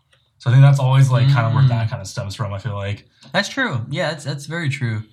so 0.43 0.50
I 0.50 0.53
think 0.55 0.62
that's 0.62 0.81
always 0.81 1.09
like 1.09 1.29
kind 1.29 1.47
of 1.47 1.55
where 1.55 1.62
Mm. 1.62 1.69
that 1.69 1.89
kind 1.89 2.03
of 2.03 2.09
stems 2.09 2.35
from 2.35 2.53
I 2.53 2.59
feel 2.59 2.75
like 2.75 3.06
That's 3.33 3.49
true. 3.49 3.87
Yeah, 3.91 4.11
that's 4.11 4.25
that's 4.25 4.47
very 4.47 4.69
true. 4.69 5.05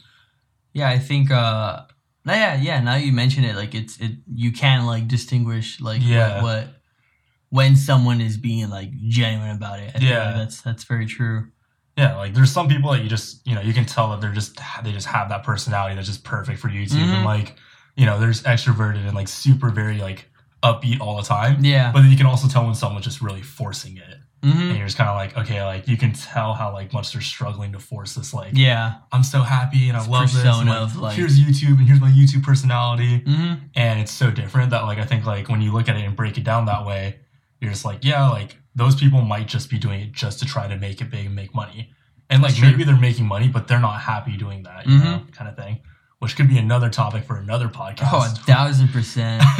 Yeah, 0.74 0.90
I 0.90 0.98
think 0.98 1.30
uh 1.31 1.84
yeah, 2.26 2.56
yeah, 2.56 2.80
now 2.80 2.96
you 2.96 3.12
mention 3.12 3.44
it, 3.44 3.56
like 3.56 3.74
it's 3.76 3.98
it 4.00 4.12
you 4.34 4.52
can 4.52 4.86
like 4.86 5.08
distinguish 5.08 5.80
like 5.81 6.02
Yeah. 6.04 6.42
what, 6.42 6.44
what 6.44 6.68
when 7.50 7.76
someone 7.76 8.22
is 8.22 8.38
being 8.38 8.70
like 8.70 8.92
genuine 9.08 9.52
about 9.52 9.80
it. 9.80 9.92
I 9.96 10.00
Yeah. 10.00 10.26
like 10.26 10.36
that's 10.38 10.62
that's 10.62 10.84
very 10.84 11.06
true. 11.06 11.48
yeah 11.98 12.16
like 12.16 12.34
there's 12.34 12.52
some 12.52 12.68
people 12.68 12.92
that 12.94 13.02
you 13.04 13.10
just 13.10 13.46
you 13.48 13.54
know 13.56 13.62
you 13.62 13.74
can 13.74 13.86
tell 13.86 14.10
that 14.12 14.22
they're 14.22 14.32
just 14.42 14.60
they 14.84 14.92
just 14.92 15.08
have 15.08 15.28
that 15.30 15.44
personality 15.44 15.96
that's 15.96 16.08
just 16.08 16.24
perfect 16.24 16.58
for 16.60 16.70
YouTube 16.70 17.04
Mhm. 17.08 17.16
and 17.18 17.25
like 17.25 17.56
you 18.00 18.06
know 18.08 18.20
there's 18.20 18.42
extroverted 18.44 19.04
and 19.08 19.14
like 19.22 19.28
super 19.28 19.70
very 19.70 19.98
like 20.08 20.20
upbeat 20.64 21.00
all 21.02 21.16
the 21.18 21.24
time 21.38 21.56
Yeah. 21.64 21.92
but 21.92 22.02
then 22.02 22.12
you 22.12 22.18
can 22.18 22.25
also 22.32 22.48
tell 22.48 22.64
when 22.66 22.75
someone's 22.75 23.06
just 23.06 23.22
really 23.22 23.42
forcing 23.42 23.98
it 23.98 24.18
hmm 24.44 24.50
and 24.69 24.77
you're 24.77 24.86
just 24.88 24.97
kind 24.97 25.09
of 25.09 25.15
like 25.15 25.38
okay 25.38 25.63
like 25.63 25.88
you 25.88 25.97
can 25.97 26.13
tell 26.13 26.53
how 26.53 26.71
like 26.71 26.94
much 26.94 27.12
they're 27.13 27.21
struggling 27.21 27.71
to 27.74 27.80
force 27.80 28.15
this 28.15 28.33
like 28.33 28.51
Yeah. 28.53 28.95
i'm 29.12 29.24
so 29.24 29.41
happy 29.41 29.89
and 29.89 29.97
i 29.97 30.06
love 30.07 30.31
this 30.33 30.44
and, 30.45 30.69
like, 30.69 30.95
like- 30.95 31.15
here's 31.18 31.39
youtube 31.39 31.77
and 31.77 31.88
here's 31.88 32.00
my 32.01 32.09
youtube 32.12 32.44
personality 32.44 33.19
hmm 33.19 33.53
and 33.75 34.00
it's 34.00 34.12
so 34.13 34.31
different 34.31 34.69
that 34.71 34.83
like 34.83 34.97
i 34.97 35.06
think 35.06 35.25
like 35.25 35.50
when 35.50 35.62
you 35.62 35.74
look 35.74 35.89
at 35.89 35.95
it 35.97 36.06
and 36.06 36.15
break 36.15 36.38
it 36.38 36.44
down 36.44 36.65
that 36.65 36.86
way 36.86 37.19
you're 37.59 37.71
just 37.71 37.83
like 37.86 38.03
yeah 38.06 38.30
like 38.30 38.57
those 38.75 38.95
people 38.95 39.21
might 39.21 39.47
just 39.47 39.69
be 39.69 39.77
doing 39.77 40.00
it 40.00 40.12
just 40.13 40.39
to 40.39 40.45
try 40.45 40.68
to 40.68 40.77
make 40.77 41.01
it 41.01 41.09
big 41.12 41.25
and 41.25 41.36
make 41.36 41.53
money 41.53 41.91
and 42.30 42.41
like 42.41 42.53
maybe 42.62 42.83
they're 42.83 42.95
making 42.95 43.25
money 43.25 43.47
but 43.50 43.68
they're 43.68 43.80
not 43.80 44.00
happy 44.00 44.38
doing 44.38 44.63
that 44.63 44.86
you 44.88 44.97
Mhm. 45.00 45.03
know 45.03 45.21
kind 45.33 45.50
of 45.50 45.56
thing 45.57 45.80
which 46.19 46.36
could 46.36 46.47
be 46.47 46.57
another 46.57 46.89
topic 46.89 47.24
for 47.24 47.38
another 47.38 47.68
podcast 47.68 48.09
Oh, 48.13 48.25
a 48.25 48.30
thousand 48.45 48.89
percent. 48.89 49.41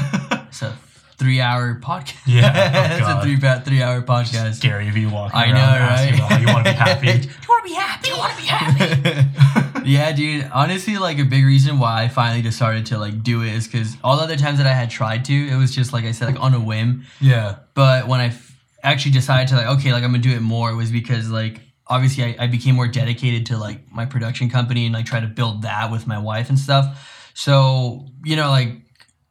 A 0.62 0.74
three 1.20 1.42
hour 1.42 1.76
podcast. 1.76 2.16
Yeah, 2.26 2.50
oh 2.92 2.96
it's 2.96 3.08
a 3.08 3.22
three 3.22 3.38
three 3.66 3.84
hour 3.84 4.02
podcast. 4.02 4.56
scary 4.56 4.88
if 4.88 4.96
you 4.98 5.10
walk 5.10 5.32
I 5.36 5.52
know, 5.52 5.54
right? 5.58 6.40
you 6.42 6.48
you 6.48 6.54
want 6.54 6.66
to 6.66 6.72
be 6.72 6.78
happy 6.78 7.06
Do 7.20 7.28
you 7.28 7.50
want 7.50 7.64
to 7.66 7.70
be 7.70 7.76
happy? 7.76 8.04
Do 8.04 8.10
you 8.10 8.18
want 8.18 8.32
to 8.34 8.42
be 8.42 8.48
happy? 8.48 9.90
yeah, 9.90 10.12
dude. 10.12 10.50
Honestly, 10.54 10.98
like 10.98 11.20
a 11.20 11.26
big 11.26 11.46
reason 11.46 11.78
why 11.80 12.04
I 12.04 12.08
finally 12.08 12.42
decided 12.42 12.86
to 12.88 12.98
like 12.98 13.22
do 13.22 13.44
it 13.44 13.54
is 13.54 13.68
because 13.68 13.96
all 14.04 14.18
the 14.18 14.24
other 14.24 14.38
times 14.38 14.58
that 14.58 14.68
I 14.68 14.74
had 14.74 14.90
tried 14.90 15.26
to, 15.26 15.34
it 15.34 15.56
was 15.58 15.76
just 15.76 15.94
like 15.94 16.06
I 16.06 16.12
said, 16.12 16.28
like 16.28 16.42
on 16.42 16.54
a 16.54 16.60
whim. 16.60 17.06
yeah 17.22 17.58
But 17.74 18.08
when 18.08 18.20
I 18.22 18.28
f- 18.28 18.58
actually 18.82 19.12
decided 19.12 19.50
to 19.50 19.56
like, 19.56 19.68
okay, 19.78 19.92
like 19.92 20.04
I'm 20.04 20.12
gonna 20.12 20.24
do 20.24 20.32
it 20.32 20.42
more, 20.42 20.74
was 20.76 20.92
because 20.92 21.30
like 21.30 21.62
obviously 21.88 22.24
I, 22.24 22.44
I 22.44 22.48
became 22.48 22.76
more 22.76 22.88
dedicated 22.88 23.48
to 23.48 23.58
like 23.58 23.92
my 23.92 24.06
production 24.06 24.50
company 24.50 24.86
and 24.86 24.94
like 24.94 25.06
try 25.06 25.20
to 25.20 25.28
build 25.28 25.64
that 25.64 25.92
with 25.92 26.08
my 26.08 26.18
wife 26.20 26.50
and 26.50 26.58
stuff. 26.58 27.32
So 27.34 28.08
you 28.24 28.36
know, 28.36 28.50
like 28.50 28.70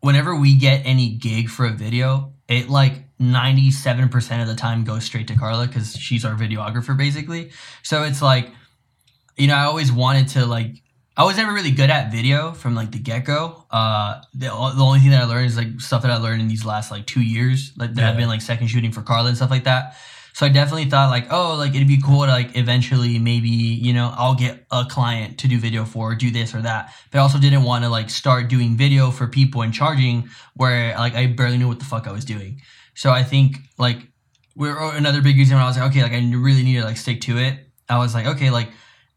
whenever 0.09 0.35
we 0.35 0.55
get 0.55 0.81
any 0.87 1.11
gig 1.11 1.51
for 1.51 1.67
a 1.67 1.71
video, 1.71 2.33
it 2.49 2.71
like 2.71 3.15
97% 3.19 4.41
of 4.41 4.49
the 4.49 4.55
time 4.55 4.83
goes 4.83 5.05
straight 5.05 5.29
to 5.29 5.37
Carla 5.37 5.67
because 5.67 5.95
she's 5.95 6.25
our 6.25 6.35
videographer 6.35 6.97
basically. 6.97 7.51
So 7.83 8.05
it's 8.05 8.23
like, 8.23 8.51
you 9.37 9.49
know, 9.49 9.55
I 9.55 9.65
always 9.65 9.93
wanted 9.93 10.29
to 10.29 10.47
like, 10.47 10.83
I 11.15 11.25
was 11.25 11.37
never 11.37 11.53
really 11.53 11.73
good 11.73 11.91
at 11.91 12.11
video 12.11 12.53
from 12.53 12.75
like 12.75 12.91
the 12.91 12.99
get 12.99 13.27
go. 13.27 13.67
Uh, 13.71 14.23
the, 14.33 14.47
the 14.47 14.83
only 14.83 15.01
thing 15.01 15.11
that 15.11 15.25
I 15.25 15.27
learned 15.27 15.45
is 15.45 15.59
like 15.59 15.79
stuff 15.79 16.01
that 16.01 16.11
I 16.11 16.17
learned 16.17 16.41
in 16.41 16.49
these 16.49 16.65
last 16.65 16.91
like 16.91 17.05
two 17.05 17.21
years, 17.21 17.73
like 17.77 17.93
that 17.93 18.05
I've 18.05 18.17
been 18.17 18.29
like 18.29 18.41
second 18.41 18.69
shooting 18.69 18.93
for 18.93 19.03
Carla 19.03 19.29
and 19.29 19.37
stuff 19.37 19.51
like 19.51 19.65
that. 19.65 19.95
So 20.39 20.47
I 20.47 20.51
definitely 20.51 20.85
thought 20.85 21.11
like, 21.11 21.33
oh, 21.33 21.57
like 21.57 21.75
it'd 21.75 21.89
be 21.89 22.01
cool 22.01 22.25
to 22.25 22.31
like 22.31 22.57
eventually 22.57 23.19
maybe 23.19 23.49
you 23.49 23.93
know 23.93 24.15
I'll 24.17 24.37
get 24.37 24.65
a 24.71 24.85
client 24.89 25.37
to 25.39 25.49
do 25.49 25.59
video 25.59 25.85
for, 25.85 26.13
or 26.13 26.15
do 26.15 26.31
this 26.31 26.55
or 26.55 26.63
that. 26.63 26.95
But 27.11 27.19
I 27.19 27.23
also 27.23 27.41
didn't 27.41 27.65
want 27.65 27.83
to 27.83 27.91
like 27.91 28.09
start 28.09 28.47
doing 28.47 28.77
video 28.77 29.11
for 29.11 29.27
people 29.27 29.63
and 29.63 29.75
charging 29.75 30.29
where 30.55 30.97
like 30.97 31.17
I 31.17 31.27
barely 31.27 31.59
knew 31.59 31.67
what 31.67 31.81
the 31.81 31.85
fuck 31.85 32.07
I 32.07 32.13
was 32.13 32.25
doing. 32.25 32.63
So 32.95 33.11
I 33.11 33.25
think 33.25 33.57
like 33.79 33.99
we're 34.55 34.79
oh, 34.79 34.93
another 34.93 35.23
big 35.23 35.37
reason 35.37 35.57
when 35.57 35.65
I 35.65 35.67
was 35.67 35.77
like, 35.77 35.91
okay, 35.91 36.05
like 36.05 36.13
I 36.13 36.19
really 36.19 36.63
need 36.63 36.77
to 36.77 36.85
like 36.85 36.99
stick 36.99 37.21
to 37.23 37.37
it. 37.37 37.59
I 37.89 37.99
was 37.99 38.15
like, 38.15 38.27
okay, 38.27 38.51
like 38.51 38.69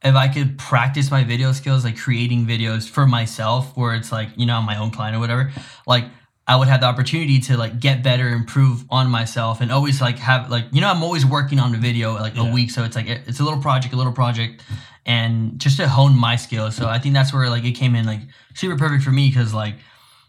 if 0.03 0.15
I 0.15 0.27
could 0.27 0.57
practice 0.57 1.11
my 1.11 1.23
video 1.23 1.51
skills, 1.51 1.85
like 1.85 1.99
creating 1.99 2.47
videos 2.47 2.89
for 2.89 3.05
myself, 3.05 3.77
where 3.77 3.93
it's 3.93 4.11
like 4.11 4.29
you 4.37 4.47
know 4.47 4.55
I'm 4.55 4.65
my 4.65 4.77
own 4.77 4.89
client 4.89 5.15
or 5.15 5.19
whatever, 5.19 5.51
like 5.85 6.05
I 6.47 6.55
would 6.55 6.67
have 6.67 6.81
the 6.81 6.87
opportunity 6.87 7.39
to 7.41 7.57
like 7.57 7.79
get 7.79 8.03
better, 8.03 8.27
improve 8.29 8.83
on 8.89 9.09
myself, 9.09 9.61
and 9.61 9.71
always 9.71 10.01
like 10.01 10.17
have 10.19 10.49
like 10.49 10.65
you 10.71 10.81
know 10.81 10.89
I'm 10.89 11.03
always 11.03 11.25
working 11.25 11.59
on 11.59 11.71
the 11.71 11.77
video 11.77 12.13
like 12.13 12.35
Yeah. 12.35 12.49
a 12.49 12.53
week, 12.53 12.71
so 12.71 12.83
it's 12.83 12.95
like 12.95 13.07
it's 13.07 13.39
a 13.39 13.43
little 13.43 13.61
project, 13.61 13.93
a 13.93 13.97
little 13.97 14.13
project, 14.13 14.63
and 15.05 15.59
just 15.59 15.77
to 15.77 15.87
hone 15.87 16.15
my 16.17 16.35
skills. 16.35 16.75
So 16.75 16.87
I 16.87 16.99
think 16.99 17.13
that's 17.13 17.33
where 17.33 17.49
like 17.49 17.63
it 17.63 17.73
came 17.73 17.95
in 17.95 18.05
like 18.05 18.21
super 18.55 18.75
perfect 18.77 19.03
for 19.03 19.11
me 19.11 19.29
because 19.29 19.53
like. 19.53 19.75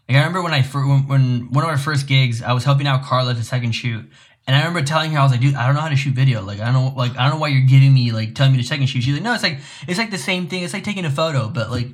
Like 0.09 0.17
I 0.17 0.19
remember 0.19 0.41
when 0.41 0.53
I 0.53 0.61
when, 0.61 1.07
when 1.07 1.51
one 1.53 1.63
of 1.63 1.69
our 1.69 1.77
first 1.77 2.07
gigs, 2.07 2.43
I 2.43 2.51
was 2.51 2.65
helping 2.65 2.87
out 2.87 3.03
Carla 3.03 3.33
to 3.35 3.41
second 3.41 3.71
shoot, 3.71 4.03
And 4.45 4.53
I 4.55 4.59
remember 4.59 4.81
telling 4.81 5.11
her, 5.11 5.19
I 5.19 5.23
was 5.23 5.31
like, 5.31 5.39
dude, 5.39 5.55
I 5.55 5.65
don't 5.65 5.75
know 5.75 5.81
how 5.81 5.87
to 5.87 5.95
shoot 5.95 6.13
video. 6.13 6.41
Like, 6.43 6.59
I 6.59 6.65
don't 6.65 6.73
know, 6.73 6.93
like, 6.97 7.15
I 7.17 7.23
don't 7.23 7.35
know 7.35 7.39
why 7.39 7.47
you're 7.47 7.65
giving 7.65 7.93
me, 7.93 8.11
like, 8.11 8.35
telling 8.35 8.51
me 8.51 8.57
to 8.61 8.67
second 8.67 8.87
shoot. 8.87 9.01
She's 9.01 9.13
like, 9.13 9.23
no, 9.23 9.33
it's 9.33 9.43
like, 9.43 9.59
it's 9.87 9.97
like 9.97 10.11
the 10.11 10.17
same 10.17 10.47
thing. 10.47 10.63
It's 10.63 10.73
like 10.73 10.83
taking 10.83 11.05
a 11.05 11.09
photo, 11.09 11.47
but 11.47 11.71
like, 11.71 11.87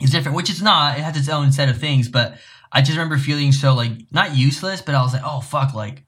it's 0.00 0.10
different, 0.10 0.34
which 0.34 0.48
it's 0.48 0.62
not. 0.62 0.96
It 0.98 1.02
has 1.02 1.14
its 1.16 1.28
own 1.28 1.52
set 1.52 1.68
of 1.68 1.76
things. 1.78 2.08
But 2.08 2.38
I 2.72 2.80
just 2.80 2.92
remember 2.92 3.18
feeling 3.18 3.52
so, 3.52 3.74
like, 3.74 3.92
not 4.10 4.36
useless, 4.36 4.82
but 4.82 4.94
I 4.94 5.02
was 5.02 5.12
like, 5.12 5.22
oh, 5.24 5.40
fuck, 5.40 5.74
like, 5.74 6.04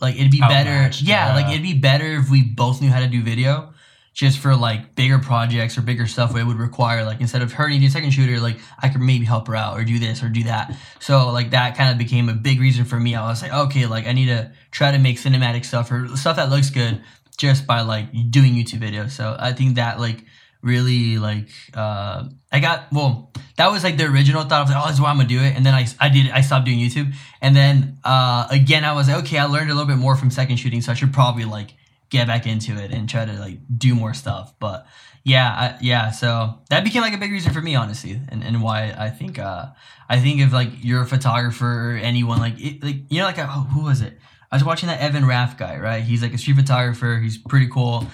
like 0.00 0.16
it'd 0.16 0.30
be 0.30 0.40
better. 0.40 0.90
Yeah, 1.02 1.28
yeah. 1.28 1.34
like, 1.34 1.48
it'd 1.48 1.62
be 1.62 1.78
better 1.78 2.16
if 2.16 2.30
we 2.30 2.42
both 2.42 2.80
knew 2.80 2.90
how 2.90 3.00
to 3.00 3.08
do 3.08 3.22
video 3.22 3.72
just 4.16 4.38
for 4.38 4.56
like 4.56 4.94
bigger 4.94 5.18
projects 5.18 5.76
or 5.76 5.82
bigger 5.82 6.06
stuff 6.06 6.32
where 6.32 6.42
it 6.42 6.46
would 6.46 6.56
require 6.56 7.04
like 7.04 7.20
instead 7.20 7.42
of 7.42 7.52
her 7.52 7.68
needing 7.68 7.86
a 7.86 7.90
second 7.90 8.10
shooter 8.10 8.40
like 8.40 8.56
i 8.78 8.88
could 8.88 9.02
maybe 9.02 9.26
help 9.26 9.46
her 9.46 9.54
out 9.54 9.78
or 9.78 9.84
do 9.84 9.98
this 9.98 10.22
or 10.22 10.30
do 10.30 10.42
that 10.44 10.74
so 11.00 11.28
like 11.30 11.50
that 11.50 11.76
kind 11.76 11.92
of 11.92 11.98
became 11.98 12.30
a 12.30 12.32
big 12.32 12.58
reason 12.58 12.86
for 12.86 12.98
me 12.98 13.14
i 13.14 13.28
was 13.28 13.42
like 13.42 13.52
okay 13.52 13.84
like 13.84 14.06
i 14.06 14.12
need 14.12 14.26
to 14.26 14.50
try 14.70 14.90
to 14.90 14.98
make 14.98 15.18
cinematic 15.18 15.66
stuff 15.66 15.92
or 15.92 16.08
stuff 16.16 16.36
that 16.36 16.48
looks 16.48 16.70
good 16.70 17.00
just 17.36 17.66
by 17.66 17.82
like 17.82 18.10
doing 18.30 18.54
youtube 18.54 18.80
videos 18.80 19.10
so 19.10 19.36
i 19.38 19.52
think 19.52 19.74
that 19.76 20.00
like 20.00 20.24
really 20.62 21.18
like 21.18 21.48
uh 21.74 22.24
i 22.50 22.58
got 22.58 22.92
well 22.92 23.30
that 23.56 23.70
was 23.70 23.84
like 23.84 23.96
the 23.96 24.04
original 24.04 24.42
thought 24.42 24.62
of 24.62 24.68
like 24.68 24.76
oh 24.82 24.86
this 24.86 24.96
is 24.96 25.00
why 25.00 25.10
i'm 25.10 25.16
gonna 25.16 25.28
do 25.28 25.40
it 25.40 25.54
and 25.56 25.64
then 25.64 25.74
i 25.74 25.86
i 26.00 26.08
did 26.08 26.30
i 26.30 26.40
stopped 26.40 26.64
doing 26.64 26.78
youtube 26.78 27.12
and 27.40 27.54
then 27.54 27.98
uh 28.04 28.46
again 28.50 28.84
i 28.84 28.92
was 28.92 29.08
like 29.08 29.18
okay 29.24 29.38
i 29.38 29.44
learned 29.44 29.70
a 29.70 29.74
little 29.74 29.88
bit 29.88 29.98
more 29.98 30.16
from 30.16 30.30
second 30.30 30.56
shooting 30.56 30.80
so 30.80 30.90
i 30.90 30.94
should 30.94 31.12
probably 31.12 31.44
like 31.44 31.70
get 32.10 32.26
back 32.26 32.46
into 32.46 32.76
it 32.76 32.92
and 32.92 33.08
try 33.08 33.24
to 33.24 33.32
like 33.34 33.58
do 33.76 33.94
more 33.94 34.14
stuff. 34.14 34.54
But 34.58 34.86
yeah, 35.24 35.48
I, 35.48 35.78
yeah. 35.80 36.10
So 36.10 36.58
that 36.70 36.84
became 36.84 37.02
like 37.02 37.14
a 37.14 37.18
big 37.18 37.32
reason 37.32 37.52
for 37.52 37.60
me, 37.60 37.74
honestly, 37.74 38.20
and, 38.28 38.44
and 38.44 38.62
why 38.62 38.94
I 38.96 39.10
think 39.10 39.38
uh 39.38 39.66
I 40.08 40.20
think 40.20 40.40
if 40.40 40.52
like 40.52 40.70
you're 40.82 41.02
a 41.02 41.06
photographer 41.06 41.92
or 41.92 41.96
anyone 41.96 42.38
like 42.38 42.60
it, 42.60 42.82
like 42.82 42.96
you 43.10 43.20
know 43.20 43.26
like 43.26 43.38
uh, 43.38 43.46
who 43.46 43.84
was 43.84 44.00
it? 44.00 44.18
I 44.50 44.56
was 44.56 44.64
watching 44.64 44.88
that 44.88 45.00
Evan 45.00 45.24
Ranft 45.24 45.58
guy, 45.58 45.78
right? 45.78 46.02
He's 46.02 46.22
like 46.22 46.32
a 46.32 46.38
street 46.38 46.56
photographer. 46.56 47.18
He's 47.20 47.36
pretty 47.36 47.68
cool, 47.68 48.06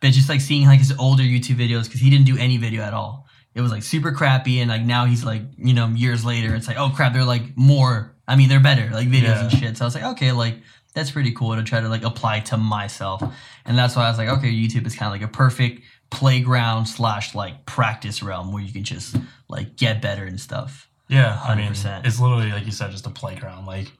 but 0.00 0.12
just 0.12 0.28
like 0.28 0.40
seeing 0.40 0.66
like 0.66 0.78
his 0.78 0.92
older 0.98 1.22
YouTube 1.22 1.56
videos 1.56 1.84
because 1.84 2.00
he 2.00 2.10
didn't 2.10 2.26
do 2.26 2.36
any 2.38 2.56
video 2.56 2.82
at 2.82 2.94
all. 2.94 3.26
It 3.54 3.60
was 3.60 3.72
like 3.72 3.82
super 3.82 4.12
crappy, 4.12 4.60
and 4.60 4.70
like 4.70 4.82
now 4.82 5.06
he's 5.06 5.24
like 5.24 5.42
you 5.56 5.74
know 5.74 5.88
years 5.88 6.24
later, 6.24 6.54
it's 6.54 6.68
like 6.68 6.78
oh 6.78 6.90
crap, 6.90 7.12
they're 7.12 7.24
like 7.24 7.56
more. 7.56 8.14
I 8.26 8.36
mean, 8.36 8.48
they're 8.48 8.60
better 8.60 8.90
like 8.92 9.08
videos 9.08 9.40
and 9.40 9.50
shit. 9.52 9.76
So 9.76 9.84
I 9.84 9.86
was 9.86 9.94
like 9.94 10.04
okay, 10.04 10.32
like 10.32 10.56
that's 10.94 11.10
pretty 11.10 11.32
cool 11.32 11.54
to 11.54 11.62
try 11.62 11.80
to 11.80 11.88
like 11.88 12.02
apply 12.02 12.40
to 12.40 12.56
myself 12.56 13.22
and 13.64 13.78
that's 13.78 13.94
why 13.94 14.06
i 14.06 14.08
was 14.08 14.18
like 14.18 14.28
okay 14.28 14.50
youtube 14.50 14.84
is 14.84 14.96
kind 14.96 15.06
of 15.14 15.20
like 15.20 15.28
a 15.28 15.32
perfect 15.32 15.82
playground 16.10 16.86
slash 16.86 17.36
like 17.36 17.64
practice 17.66 18.20
realm 18.20 18.52
where 18.52 18.62
you 18.62 18.72
can 18.72 18.82
just 18.82 19.14
like 19.48 19.76
get 19.76 20.02
better 20.02 20.24
and 20.24 20.40
stuff 20.40 20.88
Yeah, 21.08 21.40
mean, 21.54 21.70
100%. 21.72 22.04
it's 22.06 22.18
literally 22.18 22.50
like 22.50 22.66
you 22.66 22.72
said, 22.72 22.90
just 22.90 23.06
a 23.06 23.10
playground. 23.10 23.64
Like, 23.66 23.92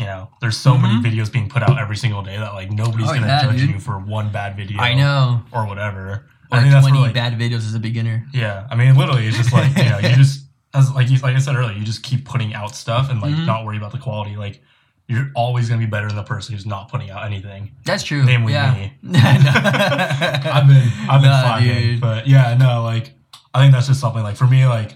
you 0.00 0.06
know, 0.06 0.28
there's 0.40 0.56
so 0.56 0.76
many 0.76 0.94
videos 1.02 1.30
being 1.32 1.48
put 1.48 1.62
out 1.62 1.78
every 1.78 1.96
single 1.96 2.22
day 2.22 2.36
that 2.38 2.54
like 2.54 2.70
nobody's 2.72 3.06
Mm-hmm. 3.06 3.10
Oh, 3.10 3.14
gonna 3.20 3.26
yeah, 3.26 3.42
judge 3.42 3.58
dude. 3.60 3.70
you 3.70 3.78
for 3.78 3.98
one 4.00 4.32
bad 4.32 4.56
video. 4.56 4.78
i 4.80 4.94
know 4.94 5.42
or 5.52 5.66
whatever. 5.66 6.24
or 6.50 6.58
I 6.58 6.60
think 6.60 6.72
that's 6.72 6.84
20 6.86 6.98
where, 6.98 7.06
like, 7.08 7.14
bad 7.14 7.38
videos 7.38 7.58
as 7.68 7.74
a 7.74 7.78
beginner 7.78 8.26
Yeah, 8.32 8.66
I 8.70 8.74
mean, 8.74 8.96
literally, 8.96 9.26
it's 9.26 9.36
just 9.36 9.52
like 9.52 9.76
you 9.76 9.84
know, 9.90 9.98
you 9.98 10.16
just 10.16 10.46
as 10.74 10.90
like 10.92 11.08
you, 11.10 11.18
like 11.18 11.36
I 11.36 11.38
said 11.38 11.54
earlier, 11.54 11.76
you 11.76 11.84
just 11.84 12.02
keep 12.02 12.24
putting 12.24 12.54
out 12.54 12.74
stuff 12.74 13.10
and 13.10 13.20
like 13.20 13.34
Mhm. 13.34 13.46
not 13.46 13.64
worry 13.64 13.76
about 13.76 13.92
the 13.92 13.98
quality. 13.98 14.36
Like, 14.36 14.62
you're 15.08 15.30
always 15.34 15.68
gonna 15.68 15.80
be 15.80 15.86
better 15.86 16.06
than 16.06 16.16
the 16.16 16.22
person 16.22 16.54
who's 16.54 16.66
not 16.66 16.88
putting 16.88 17.10
out 17.10 17.24
anything. 17.24 17.72
that's 17.84 18.02
true 18.04 18.24
Namely 18.24 18.52
yeah 18.54 18.74
me. 18.74 18.92
I've 19.14 20.66
been 20.68 20.88
I've 21.10 21.20
been 21.20 21.30
Nah, 21.30 21.42
fine, 21.58 21.98
but 22.00 22.26
yeah, 22.28 22.56
no, 22.56 22.82
like 22.82 23.12
I 23.52 23.60
think 23.60 23.72
that's 23.72 23.88
just 23.88 24.00
something 24.00 24.22
like 24.22 24.36
for 24.36 24.46
me, 24.46 24.66
like 24.66 24.94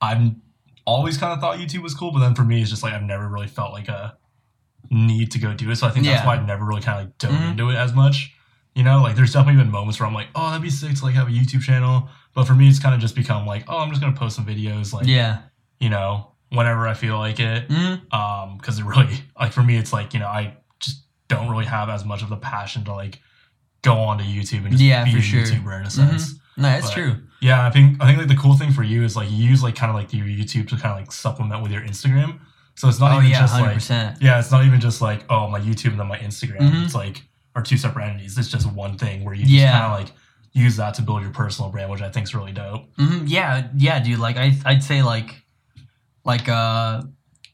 I've 0.00 0.32
always 0.84 1.16
kind 1.16 1.32
of 1.32 1.40
thought 1.40 1.58
YouTube 1.58 1.82
was 1.82 1.94
cool, 1.94 2.10
but 2.12 2.18
then 2.20 2.34
for 2.34 2.42
me, 2.44 2.60
it's 2.60 2.70
just 2.70 2.82
like 2.82 2.92
I've 2.92 3.02
never 3.04 3.28
really 3.28 3.46
felt 3.46 3.72
like 3.72 3.88
a 3.88 4.16
need 4.90 5.30
to 5.32 5.38
go 5.38 5.54
do 5.54 5.70
it. 5.70 5.76
So 5.76 5.86
I 5.86 5.90
think 5.90 6.04
that's 6.06 6.20
Yeah. 6.22 6.26
why 6.26 6.36
I've 6.36 6.46
never 6.46 6.64
really 6.64 6.82
kind 6.82 6.98
of 7.00 7.06
like 7.06 7.18
dove 7.18 7.32
Mhm. 7.32 7.50
into 7.52 7.70
it 7.70 7.76
as 7.76 7.92
much. 7.92 8.32
You 8.74 8.82
know, 8.84 9.02
like 9.02 9.16
there's 9.16 9.32
definitely 9.32 9.62
been 9.62 9.70
moments 9.70 10.00
where 10.00 10.06
I'm 10.06 10.14
like, 10.14 10.28
oh, 10.34 10.48
that'd 10.48 10.62
be 10.62 10.70
sick 10.70 10.94
to 10.96 11.04
like 11.04 11.14
have 11.14 11.28
a 11.28 11.30
YouTube 11.30 11.62
channel, 11.62 12.08
but 12.34 12.44
for 12.46 12.54
me, 12.54 12.68
it's 12.68 12.78
kind 12.78 12.94
of 12.94 13.00
just 13.00 13.14
become 13.14 13.46
like, 13.46 13.64
oh, 13.68 13.78
I'm 13.78 13.90
just 13.90 14.00
gonna 14.00 14.16
post 14.16 14.36
some 14.36 14.46
videos, 14.46 14.92
like 14.92 15.06
yeah 15.06 15.38
you 15.80 15.88
know, 15.90 16.28
whenever 16.50 16.86
I 16.86 16.94
feel 16.94 17.18
like 17.18 17.40
it 17.40 17.68
Mhm. 17.68 18.14
um 18.14 18.56
because 18.58 18.78
it 18.78 18.84
really 18.84 19.18
like 19.40 19.52
for 19.52 19.62
me 19.62 19.76
it's 19.76 19.92
like 19.92 20.12
you 20.14 20.20
know 20.20 20.28
i 20.28 20.54
just 20.80 21.04
don't 21.26 21.48
really 21.48 21.64
have 21.64 21.88
as 21.88 22.04
much 22.04 22.22
of 22.22 22.28
the 22.28 22.36
passion 22.36 22.84
to 22.84 22.92
like 22.92 23.20
go 23.82 23.94
onto 23.98 24.22
youtube 24.22 24.62
and 24.64 24.70
just 24.72 24.82
Yeah, 24.82 25.02
be 25.04 25.16
a 25.16 25.20
sure. 25.22 25.42
youtuber 25.42 25.80
in 25.80 25.86
a 25.86 25.90
sense 25.90 26.34
no 26.58 26.64
that's 26.68 26.86
But- 26.88 26.92
true 26.94 27.16
yeah 27.40 27.66
i 27.66 27.70
think 27.70 28.00
i 28.02 28.06
think 28.06 28.18
like 28.18 28.28
the 28.28 28.36
cool 28.36 28.54
thing 28.54 28.70
for 28.70 28.82
you 28.82 29.02
is 29.02 29.16
like 29.16 29.30
you 29.30 29.38
use 29.48 29.62
like 29.62 29.74
kind 29.74 29.88
of 29.90 29.96
like 29.96 30.12
your 30.12 30.26
youtube 30.26 30.68
to 30.68 30.76
kind 30.76 30.92
of 30.92 30.98
like 30.98 31.10
supplement 31.10 31.62
with 31.62 31.72
your 31.72 31.80
instagram 31.82 32.38
so 32.74 32.88
it's 32.88 32.98
not 33.00 33.12
oh 33.12 33.18
even 33.18 33.30
yeah 33.30 33.40
just 33.40 33.54
100% 33.54 33.90
like 34.12 34.16
yeah 34.22 34.38
it's 34.38 34.50
not 34.50 34.64
even 34.64 34.80
just 34.80 35.00
like 35.00 35.24
oh 35.30 35.48
my 35.48 35.60
youtube 35.60 35.90
and 35.90 36.00
then 36.00 36.06
my 36.08 36.18
instagram 36.18 36.58
Mhm. 36.60 36.84
it's 36.84 36.94
like 36.94 37.22
are 37.54 37.62
two 37.62 37.76
separate 37.76 38.04
entities 38.06 38.36
it's 38.38 38.48
just 38.48 38.66
one 38.72 38.96
thing 38.98 39.24
where 39.24 39.34
you 39.34 39.44
Yeah. 39.46 39.60
just 39.66 39.72
kind 39.72 39.84
of 39.92 40.00
like 40.00 40.16
use 40.52 40.76
that 40.76 40.94
to 40.94 41.02
build 41.02 41.22
your 41.22 41.30
personal 41.32 41.70
brand 41.70 41.90
which 41.90 42.00
i 42.02 42.08
think 42.10 42.24
is 42.24 42.34
really 42.34 42.52
dope 42.52 42.84
hmm 42.96 43.26
Yeah, 43.26 43.68
yeah, 43.76 44.00
dude. 44.00 44.18
Like 44.18 44.36
I, 44.36 44.54
I'd 44.66 44.82
say 44.82 45.02
like, 45.02 45.34
like 46.24 46.48
uh, 46.48 47.02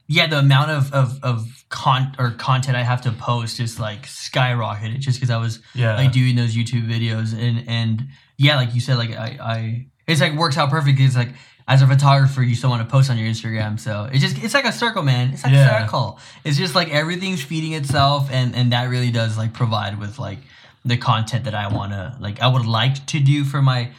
yeah, 0.09 0.27
the 0.27 0.39
amount 0.39 0.71
of 0.71 0.93
of 0.93 1.19
of 1.23 1.65
con 1.69 2.15
or 2.19 2.31
content 2.33 2.77
I 2.77 2.83
have 2.83 3.03
to 3.03 3.13
post 3.13 3.61
is 3.61 3.79
like 3.79 4.03
skyrocketed 4.07 4.99
just 5.01 5.19
because 5.19 5.31
I 5.31 5.37
was 5.37 5.61
yeah 5.75 5.97
like 5.97 6.13
doing 6.13 6.35
those 6.37 6.55
YouTube 6.57 6.89
videos 6.89 7.33
and 7.39 7.65
and 7.69 8.09
yeah, 8.37 8.57
like 8.57 8.75
you 8.75 8.81
said, 8.81 8.97
like 8.99 9.11
I 9.13 9.39
I 9.41 9.87
it's 10.07 10.21
like 10.21 10.35
works 10.35 10.57
out 10.57 10.71
perfect. 10.71 10.99
It's 11.01 11.17
like 11.17 11.31
as 11.69 11.83
a 11.83 11.87
photographer, 11.87 12.43
you 12.43 12.55
still 12.57 12.71
want 12.71 12.83
to 12.83 12.91
post 12.91 13.11
on 13.11 13.19
your 13.19 13.29
Instagram, 13.29 13.79
so 13.79 14.09
it's 14.11 14.23
just 14.25 14.43
it's 14.43 14.55
like 14.55 14.65
a 14.65 14.73
circle, 14.73 15.03
man. 15.03 15.31
It's 15.35 15.45
like 15.45 15.53
Yeah. 15.53 15.77
a 15.77 15.81
circle. 15.83 16.19
It's 16.45 16.57
just 16.57 16.75
like 16.75 16.89
everything's 16.91 17.43
feeding 17.45 17.75
itself, 17.75 18.29
and 18.33 18.55
and 18.57 18.73
that 18.73 18.89
really 18.89 19.11
does 19.11 19.37
like 19.39 19.53
provide 19.53 20.01
with 20.01 20.19
like 20.19 20.39
the 20.85 20.97
content 20.97 21.45
that 21.45 21.55
I 21.55 21.69
want 21.69 21.93
to 21.93 22.17
like 22.21 22.41
I 22.41 22.49
would 22.49 22.65
like 22.67 23.05
to 23.09 23.21
do 23.21 23.45
for 23.45 23.61
my 23.61 23.91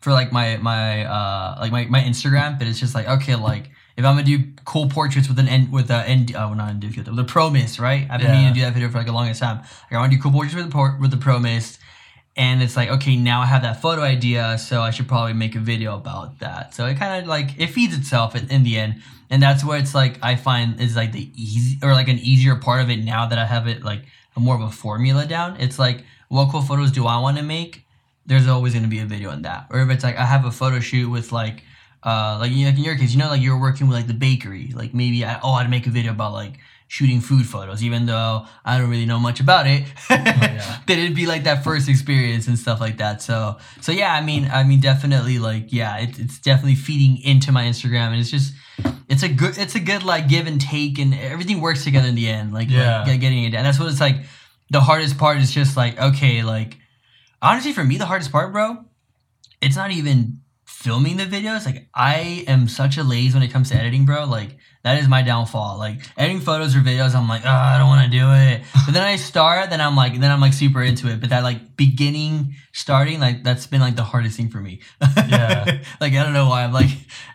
for 0.00 0.12
like 0.12 0.32
my 0.32 0.56
my 0.56 1.04
uh 1.04 1.56
like 1.60 1.70
my, 1.70 1.84
my 1.86 2.00
Instagram, 2.00 2.58
but 2.58 2.66
it's 2.66 2.80
just 2.80 2.94
like 2.94 3.06
okay, 3.08 3.34
like 3.36 3.70
if 3.98 4.04
I'm 4.04 4.14
gonna 4.14 4.22
do 4.24 4.44
cool 4.64 4.88
portraits 4.88 5.28
with 5.28 5.38
an 5.40 5.48
end 5.48 5.70
with 5.72 5.90
a 5.90 6.08
end 6.08 6.34
uh, 6.34 6.46
well, 6.48 6.54
not 6.54 6.72
ND 6.76 6.94
filter, 6.94 7.10
with 7.10 7.20
a 7.20 7.24
Pro 7.24 7.50
Mist, 7.50 7.78
right? 7.78 8.06
I've 8.10 8.20
been 8.20 8.30
Yeah. 8.30 8.36
meaning 8.38 8.54
to 8.54 8.60
do 8.60 8.64
that 8.64 8.72
video 8.72 8.88
for 8.88 8.98
like 8.98 9.08
a 9.08 9.12
longest 9.12 9.40
time. 9.42 9.58
Like 9.58 9.92
I 9.92 9.98
want 9.98 10.12
to 10.12 10.16
do 10.16 10.22
cool 10.22 10.32
portraits 10.32 10.54
with 10.54 10.64
the 10.66 10.70
por- 10.70 10.96
with 11.00 11.10
the 11.10 11.16
Pro 11.18 11.38
Mist, 11.40 11.77
and 12.38 12.62
it's 12.62 12.76
like 12.76 12.88
okay, 12.88 13.16
now 13.16 13.42
I 13.42 13.46
have 13.46 13.62
that 13.62 13.82
photo 13.82 14.02
idea, 14.02 14.56
so 14.56 14.80
I 14.80 14.90
should 14.90 15.08
probably 15.08 15.34
make 15.34 15.54
a 15.54 15.60
video 15.60 15.94
about 15.94 16.38
that. 16.38 16.74
So 16.74 16.86
it 16.86 16.96
kind 16.96 17.22
of 17.22 17.28
like 17.28 17.58
it 17.58 17.66
feeds 17.66 17.94
itself 17.94 18.34
in, 18.34 18.48
in 18.50 18.62
the 18.62 18.78
end, 18.78 19.02
and 19.28 19.42
that's 19.42 19.62
where 19.62 19.78
it's 19.78 19.94
like 19.94 20.18
I 20.22 20.36
find 20.36 20.80
is 20.80 20.96
like 20.96 21.12
the 21.12 21.30
easy 21.36 21.78
or 21.82 21.92
like 21.92 22.08
an 22.08 22.18
easier 22.18 22.56
part 22.56 22.80
of 22.80 22.88
it 22.88 23.04
now 23.04 23.26
that 23.26 23.38
I 23.38 23.44
have 23.44 23.68
it 23.68 23.82
like 23.82 24.04
more 24.36 24.54
of 24.54 24.62
a 24.62 24.70
formula 24.70 25.26
down. 25.26 25.60
It's 25.60 25.78
like 25.78 26.04
what 26.28 26.50
cool 26.50 26.62
photos 26.62 26.92
do 26.92 27.06
I 27.06 27.18
want 27.18 27.36
to 27.36 27.42
make? 27.42 27.84
there's 28.28 28.46
always 28.46 28.74
going 28.74 28.84
to 28.84 28.90
be 28.90 29.00
a 29.00 29.06
video 29.06 29.30
on 29.30 29.42
that. 29.42 29.66
Or 29.70 29.80
if 29.80 29.90
it's 29.90 30.04
like 30.04 30.16
I 30.16 30.26
have 30.26 30.44
a 30.44 30.52
photo 30.52 30.78
shoot 30.80 31.08
with 31.08 31.32
like, 31.32 31.64
uh, 32.04 32.36
like, 32.38 32.52
like 32.52 32.76
in 32.76 32.84
your 32.84 32.96
case, 32.96 33.12
you 33.12 33.18
know, 33.18 33.28
like 33.28 33.40
you're 33.40 33.58
working 33.58 33.88
with 33.88 33.96
like 33.96 34.06
the 34.06 34.14
bakery. 34.14 34.70
Like 34.74 34.94
maybe 34.94 35.24
I 35.24 35.40
oh 35.42 35.54
I'd 35.54 35.70
make 35.70 35.86
a 35.86 35.90
video 35.90 36.12
about 36.12 36.34
like 36.34 36.58
shooting 36.88 37.20
food 37.20 37.46
photos, 37.46 37.82
even 37.84 38.06
though 38.06 38.46
I 38.64 38.78
don't 38.78 38.88
really 38.90 39.06
know 39.06 39.18
much 39.20 39.40
about 39.40 39.66
it. 39.66 39.84
Oh, 40.10 40.14
yeah. 40.16 40.78
but 40.86 40.98
it'd 40.98 41.14
be 41.14 41.26
like 41.26 41.44
that 41.44 41.62
first 41.62 41.88
experience 41.88 42.48
and 42.48 42.58
stuff 42.58 42.80
like 42.80 42.96
that. 42.98 43.22
So 43.22 43.58
so 43.80 43.92
yeah, 43.92 44.12
I 44.14 44.20
mean 44.22 44.48
I 44.52 44.64
mean 44.64 44.80
definitely 44.80 45.38
like 45.38 45.72
yeah, 45.72 45.98
it, 45.98 46.18
it's 46.18 46.38
definitely 46.38 46.74
feeding 46.76 47.22
into 47.22 47.52
my 47.52 47.64
Instagram, 47.64 48.08
and 48.12 48.20
it's 48.20 48.30
just 48.30 48.54
it's 49.08 49.22
a 49.22 49.28
good 49.28 49.56
it's 49.58 49.74
a 49.74 49.80
good 49.80 50.02
like 50.02 50.28
give 50.28 50.46
and 50.46 50.60
take, 50.60 50.98
and 50.98 51.14
everything 51.14 51.60
works 51.60 51.84
together 51.84 52.08
in 52.08 52.14
the 52.14 52.28
end. 52.28 52.52
Like 52.52 52.70
Yeah. 52.70 53.04
like, 53.06 53.20
getting 53.20 53.44
it 53.44 53.50
down. 53.50 53.64
That's 53.64 53.78
what 53.78 53.90
it's 53.90 54.00
like. 54.00 54.16
The 54.70 54.80
hardest 54.82 55.16
part 55.16 55.38
is 55.38 55.50
just 55.50 55.76
like 55.78 55.98
okay, 55.98 56.42
like 56.42 56.76
honestly 57.40 57.72
for 57.72 57.84
me 57.84 57.96
the 57.96 58.04
hardest 58.06 58.32
part 58.32 58.52
bro 58.52 58.84
it's 59.62 59.76
not 59.76 59.90
even 59.92 60.37
filming 60.84 61.16
the 61.16 61.24
videos 61.24 61.66
like 61.66 61.88
i 61.92 62.44
am 62.46 62.68
such 62.68 62.98
a 62.98 63.02
lazy 63.02 63.34
when 63.34 63.42
it 63.42 63.50
comes 63.50 63.68
to 63.70 63.74
editing 63.74 64.04
bro. 64.06 64.24
Like 64.24 64.56
that 64.84 64.96
is 65.02 65.08
my 65.08 65.22
downfall. 65.22 65.76
Like 65.76 65.96
editing 66.16 66.40
photos 66.40 66.76
or 66.76 66.80
videos 66.80 67.14
i'm 67.16 67.28
like 67.28 67.42
oh 67.44 67.50
i 67.50 67.76
don't 67.78 67.88
want 67.88 68.04
to 68.04 68.10
do 68.16 68.24
it. 68.30 68.62
But 68.86 68.92
then 68.94 69.02
i 69.02 69.16
start 69.16 69.70
then 69.70 69.80
i'm 69.80 69.96
like 69.96 70.20
then 70.20 70.30
i'm 70.30 70.40
like 70.40 70.52
super 70.52 70.80
into 70.82 71.08
it. 71.12 71.20
But 71.20 71.30
that 71.30 71.42
like 71.42 71.76
beginning 71.76 72.54
starting 72.72 73.18
like 73.18 73.42
that's 73.42 73.66
been 73.66 73.80
like 73.80 73.96
the 73.96 74.04
hardest 74.04 74.36
thing 74.36 74.50
for 74.50 74.60
me. 74.60 74.80
Yeah. 75.02 75.82
like 76.00 76.12
i 76.12 76.22
don't 76.22 76.32
know 76.32 76.48
why 76.48 76.62
i'm 76.64 76.72
like 76.72 76.90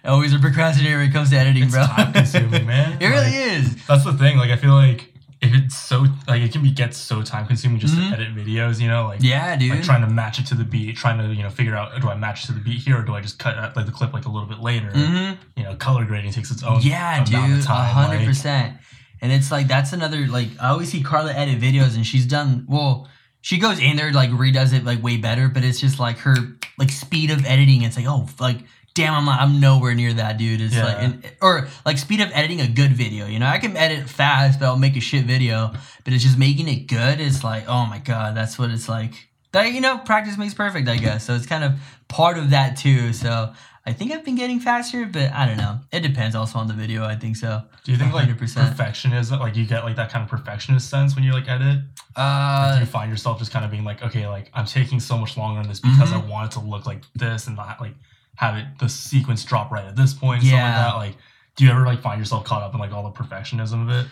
always 0.06 0.34
a 0.34 0.40
procrastinator 0.40 0.98
when 1.00 1.10
it 1.10 1.14
comes 1.14 1.30
to 1.32 1.36
editing 1.38 1.70
bro. 1.70 1.82
it's 1.82 1.94
bro. 1.94 2.04
time 2.06 2.14
consuming 2.14 2.66
man. 2.66 2.98
It 3.02 3.08
really 3.08 3.26
Like, 3.26 3.58
is. 3.60 3.86
That's 3.88 4.06
the 4.06 4.14
thing. 4.14 4.38
Like 4.38 4.52
I 4.52 4.56
feel 4.56 4.74
like 4.74 5.13
if 5.44 5.54
it's 5.54 5.78
so 5.78 6.06
like 6.28 6.42
it 6.42 6.52
can 6.52 6.64
be 6.64 6.72
get 6.72 6.94
so 6.96 7.22
time 7.22 7.46
consuming 7.46 7.80
just 7.80 7.94
Mhm. 7.96 8.10
to 8.10 8.16
edit 8.16 8.36
videos. 8.36 8.80
You 8.80 8.88
know, 8.88 9.06
like 9.08 9.22
yeah 9.22 9.56
dude 9.56 9.72
like 9.72 9.84
trying 9.84 10.02
to 10.02 10.08
match 10.10 10.40
it 10.40 10.46
to 10.48 10.56
the 10.56 10.64
beat, 10.64 10.96
trying 10.96 11.18
to 11.20 11.34
you 11.34 11.44
know 11.44 11.50
figure 11.50 11.76
out 11.76 12.00
do 12.02 12.10
I 12.10 12.16
match 12.16 12.46
to 12.46 12.52
the 12.54 12.60
beat 12.62 12.80
here 12.82 12.98
or 13.00 13.04
do 13.04 13.14
I 13.14 13.22
just 13.22 13.38
cut 13.40 13.58
out, 13.58 13.76
like 13.76 13.86
the 13.86 13.92
clip 13.92 14.14
like 14.14 14.26
a 14.26 14.30
little 14.30 14.48
bit 14.48 14.60
later? 14.60 14.90
mm-hmm. 14.90 15.34
You 15.58 15.64
know, 15.66 15.76
color 15.76 16.06
grading 16.06 16.32
takes 16.32 16.50
its 16.50 16.64
own 16.64 16.82
Yeah, 16.82 17.24
dude, 17.24 17.36
a 17.36 17.68
hundred 17.68 18.18
like- 18.20 18.28
percent. 18.28 18.78
And 19.22 19.32
it's 19.32 19.52
like 19.52 19.68
that's 19.68 19.94
another 19.94 20.28
like 20.28 20.50
I 20.60 20.70
always 20.70 20.90
see 20.92 21.02
Carla 21.04 21.34
edit 21.34 21.60
videos, 21.62 21.96
and 21.96 22.06
she's 22.06 22.26
done 22.26 22.66
well. 22.68 23.08
She 23.42 23.58
goes 23.58 23.78
in 23.80 23.98
there 23.98 24.12
like 24.14 24.30
redoes 24.32 24.72
it 24.74 24.86
like 24.86 25.04
way 25.04 25.18
better, 25.18 25.50
but 25.50 25.64
it's 25.66 25.80
just 25.80 26.00
like 26.00 26.20
her 26.20 26.36
like 26.78 26.90
speed 26.90 27.30
of 27.32 27.46
editing. 27.46 27.82
It's 27.84 27.98
like 27.98 28.06
oh 28.08 28.28
like 28.40 28.60
damn, 28.94 29.14
I'm 29.14 29.28
I'm 29.30 29.60
nowhere 29.60 29.96
near 29.96 30.14
that, 30.14 30.38
dude. 30.38 30.62
It's 30.62 30.76
Yeah. 30.76 30.86
like, 30.86 30.98
and, 31.00 31.32
or 31.42 31.68
like 31.86 31.98
speed 31.98 32.22
of 32.22 32.30
editing 32.34 32.62
a 32.62 32.68
good 32.68 32.94
video. 32.94 33.26
You 33.26 33.40
know, 33.40 33.48
I 33.48 33.58
can 33.58 33.76
edit 33.78 34.10
fast, 34.10 34.60
but 34.60 34.68
I'll 34.68 34.78
make 34.78 34.96
a 34.96 35.02
shit 35.02 35.26
video. 35.26 35.74
But 36.04 36.14
it's 36.14 36.24
just 36.24 36.38
making 36.38 36.68
it 36.68 36.88
good. 36.88 37.20
It's 37.20 37.44
like, 37.44 37.66
oh 37.68 37.86
my 37.86 38.00
god, 38.00 38.36
that's 38.36 38.60
what 38.60 38.70
it's 38.72 38.88
like. 38.90 39.14
That 39.52 39.72
you 39.72 39.82
know, 39.82 39.98
practice 40.00 40.38
makes 40.38 40.54
perfect, 40.54 40.88
I 40.88 40.98
guess. 40.98 41.26
So 41.26 41.36
it's 41.36 41.46
kind 41.46 41.64
of 41.64 41.74
part 42.08 42.38
of 42.38 42.50
that 42.52 42.76
too. 42.78 43.14
So 43.14 43.54
I 43.86 43.94
think 43.94 44.12
I've 44.12 44.24
been 44.26 44.36
getting 44.36 44.60
faster, 44.60 45.06
but 45.06 45.32
I 45.32 45.46
don't 45.46 45.58
know. 45.58 45.80
It 45.92 46.00
depends 46.02 46.36
also 46.36 46.58
on 46.58 46.68
the 46.68 46.74
video. 46.74 47.04
I 47.06 47.16
think 47.16 47.36
so. 47.36 47.62
Do 47.84 47.92
you 47.92 47.98
think 47.98 48.14
like 48.14 48.30
100%. 48.30 48.38
perfectionism, 48.76 49.40
like 49.40 49.56
you 49.56 49.66
get 49.66 49.84
like 49.84 49.96
that 49.98 50.10
kind 50.12 50.24
of 50.24 50.30
perfectionist 50.30 50.90
sense 50.90 51.16
when 51.16 51.24
you 51.24 51.34
like 51.34 51.48
edit? 51.50 51.82
Like, 52.16 52.16
do 52.16 52.22
Uh, 52.22 52.78
you 52.80 52.86
find 52.86 53.10
yourself 53.12 53.40
just 53.40 53.52
kind 53.52 53.66
of 53.66 53.72
being 53.72 53.84
like, 53.84 54.02
okay, 54.02 54.28
like 54.28 54.50
I'm 54.54 54.66
taking 54.66 55.00
so 55.00 55.18
much 55.18 55.36
longer 55.38 55.60
on 55.62 55.68
this 55.68 55.80
because 55.80 56.10
Mhm. 56.12 56.14
I 56.14 56.18
want 56.30 56.52
it 56.52 56.54
to 56.60 56.66
look 56.66 56.86
like 56.86 57.04
this 57.16 57.48
and 57.48 57.56
not 57.56 57.80
like 57.82 57.96
have 58.36 58.56
it 58.58 58.66
the 58.80 58.90
sequence 58.90 59.44
drop 59.46 59.72
right 59.72 59.86
at 59.86 59.96
this 59.96 60.14
point, 60.14 60.40
and 60.42 60.48
stuff 60.48 60.58
Yeah. 60.60 60.76
like 60.76 60.92
that. 60.92 60.96
Like, 60.98 61.16
do 61.56 61.66
you 61.66 61.72
ever 61.72 61.86
like 61.86 62.02
find 62.02 62.20
yourself 62.20 62.46
caught 62.46 62.64
up 62.64 62.74
in 62.74 62.80
like 62.80 62.92
all 62.92 63.04
the 63.04 63.12
perfectionism 63.12 63.84
of 63.84 63.90
it? 63.90 64.08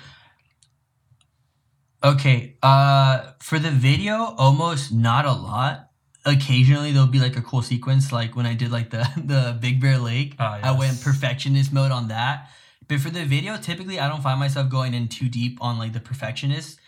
Okay. 2.03 2.55
Uh, 2.63 3.31
for 3.39 3.59
the 3.59 3.71
video, 3.71 4.33
almost 4.37 4.91
not 4.91 5.25
a 5.25 5.31
lot. 5.31 5.89
Occasionally, 6.25 6.91
there'll 6.91 7.07
be 7.07 7.19
like 7.19 7.35
a 7.35 7.41
cool 7.41 7.61
sequence, 7.63 8.11
like 8.11 8.35
when 8.35 8.45
I 8.45 8.53
did 8.53 8.71
like 8.71 8.89
the 8.91 9.07
the 9.17 9.57
Big 9.59 9.81
Bear 9.81 9.97
Lake. 9.97 10.35
Ah, 10.39 10.59
I 10.61 10.71
went 10.77 11.01
perfectionist 11.01 11.73
mode 11.73 11.91
on 11.91 12.07
that. 12.09 12.49
But 12.87 12.99
for 12.99 13.09
the 13.09 13.23
video, 13.25 13.57
typically 13.57 13.99
I 13.99 14.07
don't 14.09 14.21
find 14.21 14.39
myself 14.39 14.69
going 14.69 14.93
in 14.93 15.07
too 15.07 15.29
deep 15.29 15.57
on 15.61 15.77
like 15.79 15.93
the 15.93 15.99
perfectionist. 15.99 16.79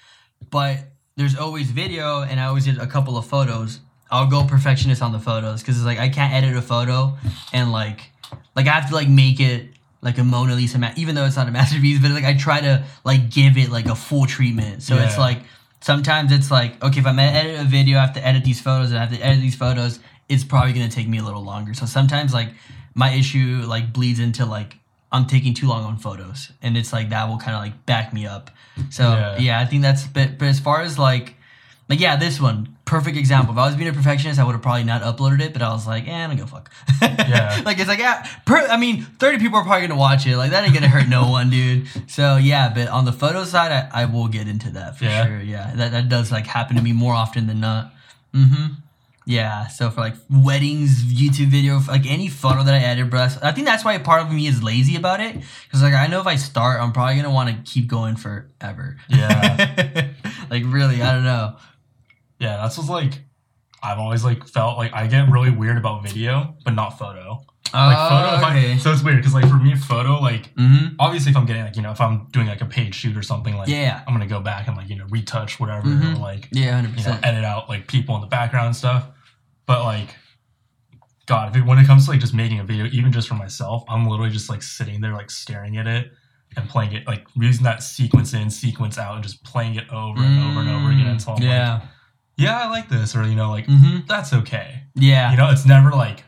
But 0.52 0.80
there's 1.16 1.36
always 1.36 1.72
video, 1.72 2.22
and 2.22 2.40
I 2.40 2.46
always 2.46 2.66
did 2.66 2.78
a 2.78 2.88
couple 2.88 3.18
of 3.18 3.26
photos. 3.26 3.80
I'll 4.14 4.28
go 4.28 4.44
perfectionist 4.46 5.02
on 5.02 5.12
the 5.12 5.20
photos 5.20 5.62
because 5.62 5.76
it's 5.78 5.86
like 5.86 6.00
I 6.00 6.10
can't 6.10 6.32
edit 6.34 6.56
a 6.56 6.62
photo 6.62 7.18
and 7.52 7.72
like 7.72 8.00
like 8.56 8.68
I 8.68 8.72
have 8.80 8.90
to 8.90 8.96
like 8.96 9.10
make 9.10 9.40
it 9.40 9.70
like 10.02 10.18
a 10.20 10.24
Mona 10.24 10.54
Lisa, 10.56 10.78
ma- 10.78 10.92
even 10.98 11.16
though 11.16 11.26
it's 11.26 11.36
not 11.38 11.48
a 11.48 11.52
masterpiece. 11.60 12.00
But 12.02 12.12
like 12.12 12.24
I 12.26 12.36
try 12.38 12.60
to 12.62 12.84
like 13.04 13.30
give 13.30 13.58
it 13.58 13.70
like 13.72 13.88
a 13.88 13.96
full 13.96 14.26
treatment. 14.26 14.84
So 14.84 14.96
it's 14.98 15.18
like 15.18 15.40
sometimes 15.82 16.32
it's 16.32 16.52
like 16.52 16.72
okay, 16.84 17.00
if 17.00 17.06
I'm 17.08 17.16
gonna 17.16 17.32
edit 17.42 17.60
a 17.60 17.64
video, 17.66 17.98
I 17.98 18.02
have 18.02 18.14
to 18.14 18.26
edit 18.26 18.44
these 18.44 18.62
photos, 18.62 18.90
and 18.92 18.98
I 19.00 19.02
have 19.06 19.14
to 19.18 19.20
edit 19.26 19.42
these 19.42 19.56
photos. 19.56 20.00
It's 20.30 20.44
probably 20.44 20.74
gonna 20.74 20.90
take 20.90 21.08
me 21.08 21.18
a 21.18 21.24
little 21.24 21.44
longer. 21.44 21.74
So 21.74 21.86
sometimes 21.86 22.34
like 22.34 22.50
my 22.94 23.12
issue 23.12 23.64
like 23.68 23.92
bleeds 23.94 24.20
into 24.20 24.46
like 24.46 24.78
I'm 25.12 25.26
taking 25.26 25.54
too 25.54 25.68
long 25.68 25.84
on 25.84 25.98
photos, 25.98 26.52
and 26.62 26.78
it's 26.78 26.92
like 26.94 27.10
that 27.10 27.28
will 27.28 27.38
kind 27.38 27.56
of 27.56 27.62
like 27.62 27.86
back 27.86 28.14
me 28.14 28.26
up. 28.28 28.52
So 28.90 29.04
Yeah. 29.04 29.38
yeah, 29.40 29.60
I 29.60 29.66
think 29.66 29.82
that's 29.82 30.06
but 30.08 30.38
but 30.38 30.48
as 30.48 30.60
far 30.60 30.82
as 30.82 30.98
like 31.00 31.36
like 31.90 32.00
yeah, 32.00 32.16
this 32.16 32.40
one 32.40 32.78
perfect 32.86 33.18
example. 33.18 33.54
If 33.54 33.60
I 33.60 33.66
was 33.68 33.76
being 33.76 33.90
a 33.90 33.94
perfectionist, 33.94 34.40
I 34.40 34.44
would 34.44 34.54
have 34.54 34.62
probably 34.62 34.84
not 34.84 35.02
uploaded 35.02 35.42
it. 35.42 35.54
But 35.54 35.62
I 35.62 35.70
was 35.70 35.86
like, 35.88 36.08
eh, 36.08 36.24
I 36.24 36.28
don't 36.28 36.36
give 36.36 36.46
a 36.46 36.48
fuck. 36.48 36.72
Yeah. 37.02 37.62
like 37.66 37.80
it's 37.80 37.88
like 37.88 38.00
yeah, 38.00 38.28
per, 38.46 38.58
I 38.58 38.78
mean, 38.78 39.04
thirty 39.20 39.38
people 39.40 39.58
are 39.60 39.64
probably 39.64 39.88
gonna 39.88 40.00
watch 40.00 40.26
it. 40.26 40.38
Like 40.38 40.52
that 40.52 40.64
ain't 40.64 40.74
gonna 40.74 40.88
hurt 40.88 41.08
no 41.08 41.30
one, 41.30 41.50
dude. 41.50 41.88
So 42.08 42.38
yeah, 42.38 42.72
but 42.74 42.88
on 42.88 43.06
the 43.06 43.12
photo 43.14 43.44
side, 43.44 43.72
I, 43.72 44.04
I 44.04 44.06
will 44.06 44.28
get 44.28 44.48
into 44.48 44.70
that 44.72 44.98
for 44.98 45.06
Yeah. 45.06 45.26
sure. 45.26 45.42
Yeah, 45.42 45.72
that 45.76 45.92
that 45.92 46.10
does 46.10 46.32
like 46.32 46.46
happen 46.48 46.76
to 46.78 46.82
me 46.82 46.94
more 46.94 47.14
often 47.14 47.48
than 47.48 47.60
not. 47.60 47.94
Mm-hmm. 48.34 48.74
Yeah, 49.26 49.68
so 49.68 49.90
for 49.90 50.02
like 50.02 50.16
weddings, 50.30 51.02
YouTube 51.06 51.48
video, 51.48 51.80
like 51.88 52.06
any 52.06 52.28
photo 52.28 52.62
that 52.64 52.74
I 52.74 52.80
edit, 52.80 53.10
bro, 53.10 53.22
I 53.42 53.54
think 53.54 53.66
that's 53.66 53.86
why 53.86 53.98
part 54.00 54.22
of 54.24 54.34
me 54.34 54.48
is 54.48 54.62
lazy 54.62 54.98
about 54.98 55.22
it. 55.22 55.38
Cause 55.72 55.82
like 55.82 55.94
I 55.94 56.08
know 56.08 56.20
if 56.20 56.28
I 56.28 56.36
start, 56.36 56.82
I'm 56.82 56.92
probably 56.92 57.16
gonna 57.16 57.32
want 57.32 57.50
to 57.50 57.72
keep 57.72 57.88
going 57.88 58.18
forever. 58.18 58.98
Yeah. 59.08 60.10
like 60.50 60.64
really, 60.66 61.02
I 61.02 61.14
don't 61.14 61.24
know. 61.24 61.56
Yeah, 62.44 62.58
that's 62.58 62.78
what's 62.78 62.90
like. 62.90 63.14
I've 63.82 64.00
always 64.00 64.24
like 64.24 64.48
felt 64.48 64.78
like 64.78 64.94
I 64.94 65.08
get 65.08 65.30
really 65.30 65.52
weird 65.52 65.78
about 65.78 66.04
video, 66.04 66.56
but 66.64 66.72
not 66.72 66.98
photo. 66.98 67.44
Like 67.74 67.98
photo, 68.10 68.36
if 68.38 68.44
Oh, 68.44 68.48
okay. 68.50 68.74
I, 68.74 68.78
so 68.78 68.92
it's 68.92 69.04
weird 69.04 69.18
because 69.18 69.34
like 69.34 69.48
for 69.50 69.58
me, 69.58 69.76
photo 69.76 70.20
like 70.20 70.54
mm-hmm. 70.56 70.96
obviously 71.00 71.32
if 71.32 71.38
I'm 71.38 71.46
getting 71.46 71.64
like 71.64 71.76
you 71.76 71.82
know 71.82 71.92
if 71.92 72.00
I'm 72.00 72.28
doing 72.32 72.48
like 72.48 72.62
a 72.62 72.66
paid 72.66 72.94
shoot 72.94 73.18
or 73.18 73.24
something 73.24 73.56
like 73.58 73.68
Yeah. 73.68 74.04
I'm 74.08 74.14
gonna 74.14 74.28
go 74.28 74.40
back 74.40 74.68
and 74.68 74.78
like 74.78 74.90
you 74.90 74.96
know 74.96 75.06
retouch 75.10 75.60
whatever 75.60 75.88
Mhm. 75.88 76.16
or 76.16 76.20
like 76.20 76.48
Yeah, 76.52 76.76
hundred 76.76 77.00
you 77.00 77.06
know 77.06 77.18
edit 77.24 77.44
out 77.44 77.68
like 77.70 77.88
people 77.88 78.14
in 78.16 78.22
the 78.22 78.28
background 78.28 78.68
and 78.68 78.76
stuff. 78.76 79.08
But 79.66 79.84
like, 79.86 80.16
God, 81.26 81.50
if 81.50 81.62
it, 81.62 81.66
when 81.66 81.80
it 81.80 81.86
comes 81.88 82.06
to 82.06 82.12
like 82.12 82.20
just 82.20 82.34
making 82.34 82.60
a 82.60 82.64
video, 82.64 82.86
even 82.86 83.12
just 83.12 83.28
for 83.28 83.36
myself, 83.36 83.84
I'm 83.90 84.08
literally 84.08 84.32
just 84.32 84.50
like 84.50 84.62
sitting 84.62 85.02
there 85.02 85.14
like 85.14 85.32
staring 85.32 85.78
at 85.78 85.88
it 85.88 86.12
and 86.56 86.70
playing 86.70 86.94
it 86.94 87.08
like 87.08 87.26
using 87.36 87.64
that 87.64 87.82
sequence 87.82 88.34
in, 88.34 88.50
sequence 88.50 88.98
out, 88.98 89.16
and 89.16 89.24
just 89.24 89.44
playing 89.44 89.76
it 89.76 89.90
over 89.90 90.22
and 90.22 90.44
over 90.44 90.60
and 90.60 90.70
over 90.70 90.92
again 90.92 91.08
until 91.08 91.34
I'm 91.34 91.40
like, 91.42 91.84
yeah. 92.38 92.60
I 92.64 92.70
like 92.70 92.90
this, 92.90 93.16
or 93.16 93.24
you 93.28 93.36
know 93.36 93.50
like 93.52 93.68
mm-hmm. 93.68 94.06
that's 94.08 94.34
okay. 94.34 94.84
Yeah. 94.96 95.32
You 95.32 95.38
know, 95.38 95.50
it's 95.50 95.66
never 95.66 95.92
like 95.92 96.24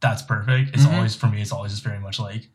that's 0.00 0.22
perfect. 0.22 0.74
It's 0.74 0.84
Mhm. 0.84 0.94
always 0.96 1.14
for 1.14 1.26
me. 1.28 1.40
It's 1.42 1.52
always 1.52 1.72
just 1.72 1.84
very 1.84 1.98
much 2.00 2.18
like 2.18 2.48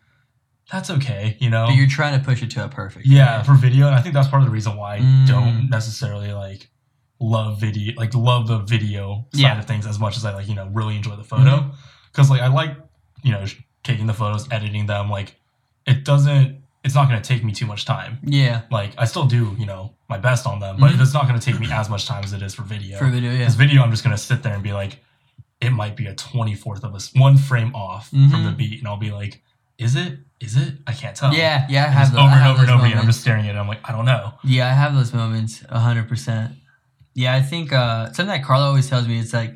that's 0.72 0.90
okay. 0.90 1.38
You 1.40 1.50
know. 1.50 1.68
but 1.68 1.76
you're 1.76 1.88
trying 1.88 2.20
to 2.20 2.26
push 2.26 2.44
it 2.44 2.52
to 2.52 2.66
a 2.66 2.68
perfect. 2.68 3.06
Yeah, 3.06 3.42
for 3.44 3.54
video, 3.54 3.88
and 3.88 3.96
I 3.96 4.02
think 4.02 4.14
that's 4.14 4.28
part 4.28 4.42
of 4.42 4.48
the 4.48 4.52
reason 4.54 4.76
why 4.76 4.96
I 4.98 5.00
Mm. 5.00 5.28
don't 5.28 5.70
necessarily 5.70 6.34
like 6.34 6.70
love 7.20 7.60
video, 7.60 7.94
like 7.96 8.14
love 8.14 8.48
the 8.48 8.60
video 8.60 9.26
side 9.34 9.40
Yeah. 9.42 9.50
Mm-hmm. 9.52 9.60
of 9.60 9.66
things 9.66 9.88
as 9.88 9.98
much 10.00 10.18
as 10.18 10.26
I 10.26 10.34
like 10.34 10.48
you 10.50 10.56
know 10.56 10.68
really 10.68 10.96
enjoy 10.96 11.16
the 11.16 11.24
photo, 11.24 11.72
because 12.12 12.30
like 12.30 12.42
I 12.42 12.48
like 12.48 12.78
you 13.24 13.32
know 13.32 13.46
taking 13.84 14.08
the 14.08 14.14
photos, 14.14 14.48
editing 14.52 14.86
them. 14.88 15.10
Like 15.10 15.36
it 15.86 16.04
doesn't, 16.04 16.62
it's 16.88 16.95
not 16.95 17.08
going 17.10 17.21
to 17.21 17.28
take 17.28 17.43
me 17.43 17.52
too 17.52 17.65
much 17.67 17.84
time. 17.86 18.17
Yeah. 18.23 18.62
Like 18.71 18.91
I 18.97 19.06
still 19.06 19.26
do 19.26 19.56
you 19.60 19.65
know 19.71 19.93
my 20.10 20.17
best 20.17 20.47
on 20.47 20.60
them, 20.60 20.78
but 20.80 20.91
Mhm. 20.93 21.02
it's 21.02 21.13
not 21.13 21.28
going 21.28 21.39
to 21.39 21.45
take 21.52 21.60
me 21.60 21.67
as 21.71 21.89
much 21.89 22.06
time 22.08 22.23
as 22.23 22.32
it 22.34 22.41
is 22.41 22.56
for 22.56 22.63
video. 22.63 22.97
For 22.97 23.10
video, 23.10 23.32
yeah. 23.32 23.39
Because 23.39 23.56
video, 23.56 23.84
I'm 23.84 23.91
just 23.91 24.04
going 24.06 24.15
to 24.15 24.21
sit 24.32 24.41
there 24.43 24.54
and 24.54 24.63
be 24.63 24.73
like, 24.73 24.93
it 25.62 25.71
might 25.71 25.95
be 25.95 26.06
a 26.08 26.15
twenty 26.15 26.56
fourth 26.56 26.84
of 26.84 26.95
a 26.95 27.00
one 27.19 27.38
frame 27.38 27.76
off 27.76 28.08
from 28.10 28.30
Mhm. 28.32 28.45
the 28.45 28.52
beat, 28.52 28.80
and 28.80 28.88
I'll 28.88 28.97
be 29.10 29.12
like, 29.12 29.43
is 29.78 29.95
it? 29.95 30.19
Is 30.39 30.56
it? 30.56 30.76
I 30.88 30.93
can't 30.93 31.15
tell. 31.15 31.34
Yeah, 31.34 31.65
yeah, 31.69 31.84
I 31.84 31.86
And 31.86 31.93
have 31.95 32.12
those, 32.12 32.19
over 32.21 32.30
I 32.30 32.34
and 32.34 32.41
have 32.43 32.52
over 32.56 32.62
and 32.63 32.71
over 32.71 32.86
again. 32.86 32.97
I'm 33.00 33.06
just 33.08 33.21
staring 33.21 33.47
at 33.47 33.56
it. 33.56 33.60
I'm 33.60 33.67
like, 33.67 33.82
I 33.84 33.91
don't 33.91 34.06
know. 34.06 34.34
Yeah, 34.43 34.67
I 34.67 34.73
have 34.73 34.93
those 34.95 35.13
moments, 35.13 35.63
a 35.69 35.80
hundred 35.80 36.08
percent. 36.08 36.54
Yeah, 37.15 37.34
I 37.36 37.41
think 37.41 37.73
uh, 37.73 38.06
something 38.13 38.28
that 38.28 38.43
Carla 38.43 38.65
always 38.67 38.88
tells 38.88 39.08
me. 39.08 39.19
It's 39.19 39.34
like 39.34 39.54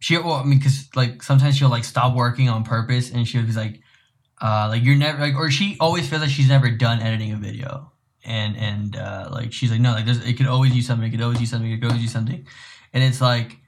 she, 0.00 0.18
well, 0.18 0.34
I 0.34 0.44
mean, 0.44 0.58
because 0.58 0.88
like 0.94 1.22
sometimes 1.22 1.56
she'll 1.56 1.68
like 1.70 1.84
stop 1.84 2.14
working 2.14 2.48
on 2.48 2.62
purpose, 2.64 3.10
and 3.10 3.26
she'll 3.26 3.44
be 3.46 3.52
like, 3.52 3.80
uh, 4.40 4.68
like 4.68 4.82
you're 4.82 4.96
never 4.96 5.18
like, 5.18 5.34
or 5.34 5.50
she 5.50 5.76
always 5.80 6.08
feels 6.08 6.22
like 6.22 6.30
she's 6.30 6.48
never 6.48 6.70
done 6.70 7.00
editing 7.00 7.32
a 7.32 7.36
video, 7.36 7.92
and 8.24 8.56
and 8.56 8.96
uh, 8.96 9.28
like 9.30 9.52
she's 9.52 9.70
like, 9.70 9.80
no, 9.80 9.92
like 9.92 10.04
there's, 10.04 10.24
it 10.26 10.34
could 10.34 10.46
always 10.46 10.74
use 10.74 10.86
something, 10.86 11.06
it 11.06 11.10
could 11.10 11.22
always 11.22 11.40
use 11.40 11.50
something, 11.50 11.70
it 11.70 11.78
could 11.78 11.88
always 11.88 12.02
use 12.02 12.12
something, 12.12 12.46
and 12.92 13.04
it's 13.04 13.20
like. 13.20 13.58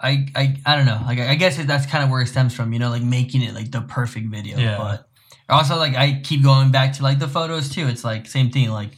I, 0.00 0.26
I, 0.36 0.56
I 0.66 0.76
don't 0.76 0.84
know. 0.84 1.00
Like 1.06 1.18
I 1.18 1.34
guess 1.34 1.56
that's 1.56 1.86
kind 1.86 2.04
of 2.04 2.10
where 2.10 2.20
it 2.20 2.26
stems 2.26 2.52
from, 2.52 2.74
you 2.74 2.78
know, 2.78 2.90
like 2.90 3.02
making 3.02 3.40
it 3.40 3.54
like 3.54 3.70
the 3.70 3.80
perfect 3.80 4.26
video. 4.26 4.58
Yeah. 4.58 4.76
But 4.76 5.08
also, 5.48 5.76
like 5.76 5.94
I 5.94 6.20
keep 6.22 6.42
going 6.42 6.70
back 6.72 6.94
to 6.94 7.02
like 7.02 7.20
the 7.20 7.28
photos 7.28 7.70
too. 7.70 7.86
It's 7.86 8.04
like 8.04 8.26
same 8.26 8.50
thing. 8.50 8.68
Like 8.68 8.90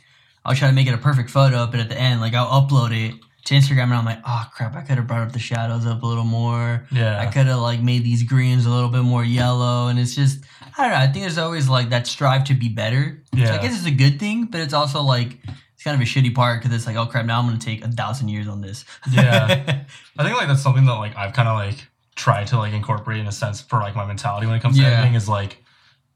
I'll 0.44 0.56
try 0.56 0.66
to 0.68 0.74
make 0.74 0.88
it 0.88 0.94
a 0.94 0.98
perfect 0.98 1.30
photo, 1.30 1.66
but 1.66 1.78
at 1.78 1.90
the 1.90 1.96
end, 1.96 2.20
like 2.20 2.34
I'll 2.34 2.60
upload 2.60 2.90
it 2.92 3.14
to 3.46 3.54
Instagram, 3.54 3.84
and 3.84 3.94
I'm 3.94 4.04
like, 4.04 4.20
oh 4.24 4.46
crap, 4.54 4.76
I 4.76 4.82
could 4.82 4.96
have 4.96 5.06
brought 5.06 5.22
up 5.26 5.32
the 5.32 5.38
shadows 5.38 5.86
up 5.86 6.02
a 6.02 6.06
little 6.06 6.24
more. 6.24 6.86
Yeah. 6.92 7.18
I 7.20 7.26
could 7.26 7.46
have 7.46 7.58
like 7.60 7.80
made 7.80 8.04
these 8.04 8.22
greens 8.22 8.66
a 8.66 8.70
little 8.70 8.88
bit 8.90 9.02
more 9.02 9.24
yellow, 9.24 9.88
and 9.88 9.98
it's 9.98 10.14
just 10.14 10.44
I 10.78 10.82
don't 10.82 10.90
know. 10.92 10.98
I 10.98 11.06
think 11.06 11.24
there's 11.24 11.38
always 11.38 11.68
like 11.68 11.88
that 11.90 12.06
strive 12.06 12.44
to 12.44 12.54
be 12.54 12.68
better. 12.68 13.22
So 13.34 13.40
Yeah. 13.40 13.54
I 13.54 13.58
guess 13.58 13.76
it's 13.76 13.86
a 13.86 13.90
good 13.90 14.18
thing, 14.20 14.44
but 14.46 14.60
it's 14.60 14.74
also 14.74 15.00
like 15.02 15.38
it's 15.74 15.82
kind 15.84 15.94
of 15.94 16.00
a 16.00 16.04
shitty 16.10 16.34
part 16.34 16.60
because 16.62 16.74
it's 16.76 16.86
like, 16.86 16.96
oh 16.96 17.06
crap, 17.06 17.24
now 17.26 17.38
I'm 17.40 17.46
gonna 17.46 17.58
take 17.58 17.84
a 17.84 17.88
thousand 17.88 18.28
years 18.28 18.48
on 18.48 18.60
this. 18.60 18.84
Yeah. 19.10 19.44
I 20.18 20.22
think 20.24 20.36
like 20.36 20.48
that's 20.48 20.62
something 20.62 20.84
that 20.86 20.94
like 20.94 21.16
I've 21.16 21.32
kind 21.32 21.48
of 21.48 21.56
like 21.56 21.86
tried 22.14 22.46
to 22.48 22.58
like 22.58 22.72
incorporate 22.72 23.20
in 23.20 23.26
a 23.26 23.32
sense 23.32 23.60
for 23.60 23.78
like 23.80 23.94
my 23.94 24.04
mentality 24.06 24.46
when 24.46 24.56
it 24.56 24.60
comes 24.62 24.76
to 24.76 24.82
Yeah. 24.82 24.88
editing 24.98 25.14
is 25.14 25.28
like, 25.28 25.62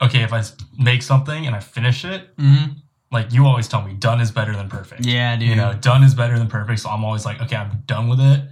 okay, 0.02 0.22
if 0.22 0.32
I 0.32 0.42
make 0.78 1.02
something 1.02 1.46
and 1.46 1.54
I 1.54 1.60
finish 1.60 2.04
it, 2.04 2.30
hmm 2.38 2.64
like 3.12 3.32
you 3.32 3.46
always 3.46 3.66
tell 3.68 3.82
me, 3.82 3.92
done 3.94 4.20
is 4.20 4.30
better 4.30 4.54
than 4.54 4.68
perfect. 4.68 5.04
Yeah, 5.04 5.36
dude. 5.36 5.48
You 5.48 5.56
know, 5.56 5.74
done 5.74 6.04
is 6.04 6.14
better 6.14 6.38
than 6.38 6.48
perfect. 6.48 6.80
So 6.80 6.90
I'm 6.90 7.04
always 7.04 7.24
like, 7.24 7.40
okay, 7.42 7.56
I'm 7.56 7.82
done 7.86 8.08
with 8.08 8.20
it. 8.20 8.42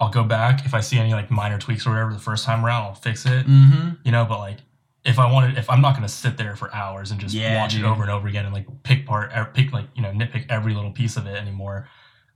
I'll 0.00 0.10
go 0.10 0.24
back 0.24 0.66
if 0.66 0.74
I 0.74 0.80
see 0.80 0.98
any 0.98 1.12
like 1.12 1.30
minor 1.30 1.58
tweaks 1.58 1.86
or 1.86 1.90
whatever 1.90 2.12
the 2.12 2.18
first 2.18 2.44
time 2.44 2.64
around, 2.64 2.82
I'll 2.82 2.94
fix 2.94 3.24
it. 3.26 3.46
mm-hmm. 3.46 3.90
You 4.04 4.10
know, 4.12 4.24
but 4.24 4.38
like 4.40 4.58
if 5.04 5.18
I 5.18 5.30
wanted, 5.30 5.56
if 5.58 5.70
I'm 5.70 5.80
not 5.80 5.94
gonna 5.94 6.08
sit 6.08 6.36
there 6.36 6.56
for 6.56 6.74
hours 6.74 7.10
and 7.12 7.20
just 7.20 7.34
Yeah, 7.34 7.60
watch 7.62 7.72
dude. 7.72 7.84
it 7.84 7.86
over 7.86 8.02
and 8.02 8.10
over 8.10 8.26
again 8.28 8.44
and 8.44 8.52
like 8.54 8.66
pick 8.82 9.06
part, 9.06 9.30
er, 9.36 9.48
pick 9.54 9.72
like 9.72 9.86
you 9.94 10.02
know 10.02 10.10
nitpick 10.10 10.46
every 10.48 10.74
little 10.74 10.90
piece 10.92 11.16
of 11.16 11.26
it 11.26 11.36
anymore, 11.36 11.88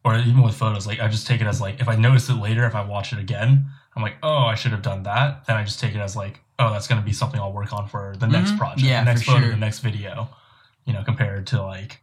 or 0.05 0.17
even 0.17 0.43
with 0.43 0.55
photos, 0.55 0.87
like 0.87 1.01
I 1.01 1.09
just 1.09 1.27
take 1.27 1.41
it 1.41 1.47
as 1.49 1.61
like 1.61 1.81
if 1.81 1.89
I 1.89 1.97
notice 1.97 2.29
it 2.29 2.35
later, 2.35 2.65
if 2.67 2.75
I 2.77 2.85
watch 2.85 3.13
it 3.13 3.19
again, 3.19 3.67
I'm 3.97 4.03
like, 4.03 4.15
oh, 4.23 4.45
I 4.47 4.55
should 4.55 4.71
have 4.73 4.83
done 4.83 5.03
that. 5.03 5.47
Then 5.47 5.57
I 5.57 5.65
just 5.65 5.81
take 5.81 5.95
it 5.97 5.99
as 5.99 6.15
like, 6.15 6.41
oh, 6.61 6.73
that's 6.73 6.87
gonna 6.87 7.03
be 7.03 7.13
something 7.13 7.41
I'll 7.41 7.53
work 7.53 7.73
on 7.73 7.89
for 7.89 8.15
the 8.19 8.29
next 8.29 8.53
Mhm. 8.53 8.59
project, 8.59 8.83
Yeah, 8.83 9.01
the 9.01 9.07
next 9.11 9.23
photo, 9.25 9.41
sure. 9.41 9.51
the 9.51 9.57
next 9.57 9.81
video. 9.81 10.29
You 10.87 10.93
know, 10.95 11.03
compared 11.05 11.49
to 11.49 11.63
like, 11.63 12.01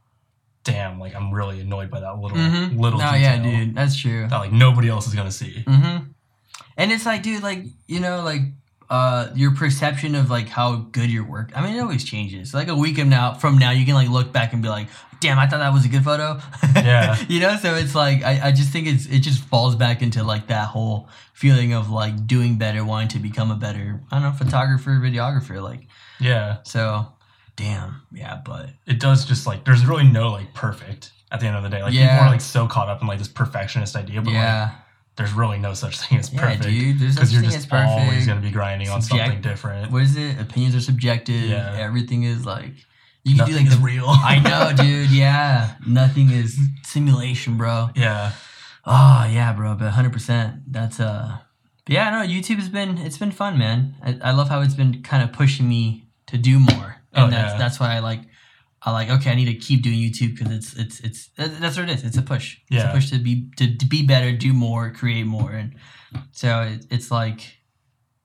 damn, 0.64 1.00
like 1.00 1.16
I'm 1.16 1.32
really 1.34 1.60
annoyed 1.62 1.90
by 1.90 2.02
that 2.02 2.20
little 2.20 2.38
Mm-hmm. 2.38 2.78
little. 2.80 3.00
No, 3.00 3.06
detail 3.12 3.20
yeah, 3.22 3.42
dude, 3.42 3.76
that's 3.76 3.96
true. 3.98 4.28
That 4.28 4.38
like 4.38 4.52
nobody 4.52 4.90
else 4.90 5.08
is 5.08 5.16
gonna 5.16 5.32
see. 5.32 5.64
Mm-hmm. 5.66 6.06
And 6.78 6.92
it's 6.92 7.06
like, 7.06 7.24
dude, 7.24 7.44
like 7.44 7.64
you 7.88 8.00
know, 8.00 8.22
like 8.24 8.42
uh 8.90 9.30
your 9.34 9.56
perception 9.56 10.14
of 10.14 10.30
like 10.30 10.50
how 10.50 10.76
good 10.76 11.10
your 11.10 11.24
work 11.24 11.52
i 11.56 11.66
mean 11.66 11.74
it 11.78 11.80
always 11.80 12.04
changes 12.04 12.54
like 12.54 12.68
a 12.68 12.76
week 12.76 12.98
from 12.98 13.08
now 13.08 13.34
from 13.34 13.58
now 13.58 13.72
you 13.72 13.86
can 13.86 13.94
like 13.96 14.10
look 14.10 14.34
back 14.34 14.52
and 14.52 14.62
be 14.62 14.68
like 14.68 14.88
damn 15.22 15.40
i 15.40 15.48
thought 15.48 15.60
that 15.60 15.72
was 15.72 15.86
a 15.86 15.88
good 15.88 16.04
photo 16.04 16.38
Yeah. 16.76 17.16
you 17.30 17.40
know 17.40 17.56
so 17.56 17.76
it's 17.76 17.96
like 17.96 18.22
I, 18.24 18.50
I 18.50 18.52
just 18.52 18.72
think 18.72 18.88
it's 18.88 19.06
it 19.06 19.20
just 19.20 19.42
falls 19.46 19.78
back 19.78 20.02
into 20.02 20.22
like 20.22 20.48
that 20.48 20.68
whole 20.68 21.08
feeling 21.34 21.74
of 21.74 21.90
like 21.90 22.28
doing 22.28 22.58
better 22.58 22.84
wanting 22.84 23.08
to 23.10 23.20
become 23.20 23.52
a 23.52 23.56
better 23.56 24.02
i 24.12 24.20
don't 24.20 24.24
know 24.30 24.38
photographer 24.38 24.92
videographer 25.02 25.64
like 25.64 25.88
Yeah. 26.20 26.58
so 26.64 27.08
damn 27.56 28.02
yeah 28.12 28.42
but 28.44 28.70
It 28.88 29.00
does 29.00 29.26
just 29.26 29.46
like 29.48 29.64
there's 29.66 29.86
really 29.86 30.04
no 30.08 30.30
like 30.30 30.54
perfect 30.54 31.12
at 31.32 31.40
the 31.40 31.48
end 31.48 31.56
of 31.56 31.64
the 31.64 31.70
day. 31.70 31.82
Like 31.82 31.94
Yeah. 31.94 32.14
people 32.16 32.28
are 32.28 32.32
like 32.32 32.42
so 32.42 32.68
caught 32.68 32.90
up 32.90 33.02
in 33.02 33.08
like 33.08 33.20
this 33.20 33.28
perfectionist 33.28 33.96
idea, 33.96 34.22
but 34.22 34.28
like 34.32 34.36
yeah 34.36 34.72
there's 35.16 35.34
really 35.34 35.60
no 35.60 35.74
such 35.76 36.00
thing 36.00 36.18
as 36.18 36.34
yeah 36.34 36.40
perfect. 36.42 36.64
dude 36.64 37.00
there's 37.00 37.16
no 37.16 37.22
Because 37.22 37.34
you're 37.34 37.44
just 37.44 37.72
always 37.72 38.26
gonna 38.28 38.42
be 38.42 38.52
grinding 38.52 38.90
on 38.90 39.02
something 39.02 39.42
different. 39.42 39.92
what 39.92 40.02
is 40.04 40.16
it 40.18 40.40
opinions 40.40 40.76
are 40.76 40.82
subjective 40.82 41.50
Yeah. 41.50 41.76
everything 41.80 42.24
is 42.24 42.46
like 42.46 42.74
you 43.26 43.36
can 43.36 43.38
Nothing 43.38 43.54
do 43.56 43.70
like 43.70 43.70
the 43.80 43.86
real. 43.86 44.06
I 44.10 44.40
know, 44.40 44.74
dude. 44.84 45.10
Yeah, 45.10 45.76
nothing 45.88 46.30
is 46.30 46.60
simulation, 46.84 47.56
bro. 47.58 47.90
Yeah. 47.96 48.34
Oh 48.86 49.26
yeah, 49.32 49.54
bro. 49.54 49.76
But 49.76 49.92
hundred 49.92 50.12
percent. 50.12 50.64
That's 50.72 51.00
uh. 51.00 51.38
Yeah, 51.88 52.10
no. 52.10 52.18
YouTube 52.28 52.58
has 52.58 52.68
been 52.68 52.98
it's 52.98 53.18
been 53.18 53.32
fun, 53.32 53.58
man. 53.58 53.96
I, 54.04 54.18
I 54.22 54.32
love 54.32 54.50
how 54.50 54.60
it's 54.60 54.74
been 54.74 55.02
kind 55.04 55.24
of 55.24 55.32
pushing 55.32 55.70
me 55.70 56.08
to 56.28 56.38
do 56.38 56.60
more, 56.60 56.93
Oh, 57.16 57.26
and 57.26 57.34
Oh, 57.34 57.38
that's 57.38 57.54
yeah. 57.54 57.58
that's 57.58 57.80
why 57.80 57.96
I 57.96 58.00
like. 58.00 58.22
I 58.86 58.92
like 58.92 59.10
okay. 59.10 59.32
I 59.32 59.36
need 59.36 59.46
to 59.46 59.54
keep 59.56 59.82
doing 59.82 59.98
YouTube 60.00 60.38
because 60.38 60.52
it's 60.52 60.74
it's 60.74 61.00
it's 61.02 61.30
that's 61.38 61.78
what 61.78 61.88
it 61.90 61.94
is. 61.96 62.04
It's 62.04 62.18
a 62.18 62.22
push. 62.22 62.58
It's 62.70 62.84
Yeah. 62.84 62.90
a 62.90 62.94
push 62.94 63.10
to 63.12 63.20
be 63.20 63.48
to, 63.58 63.76
to 63.78 63.86
be 63.86 64.06
better, 64.06 64.32
do 64.34 64.52
more, 64.54 64.92
create 64.92 65.26
more, 65.26 65.52
and 65.52 65.76
so 66.32 66.62
it, 66.64 66.86
it's 66.90 67.10
like. 67.12 67.60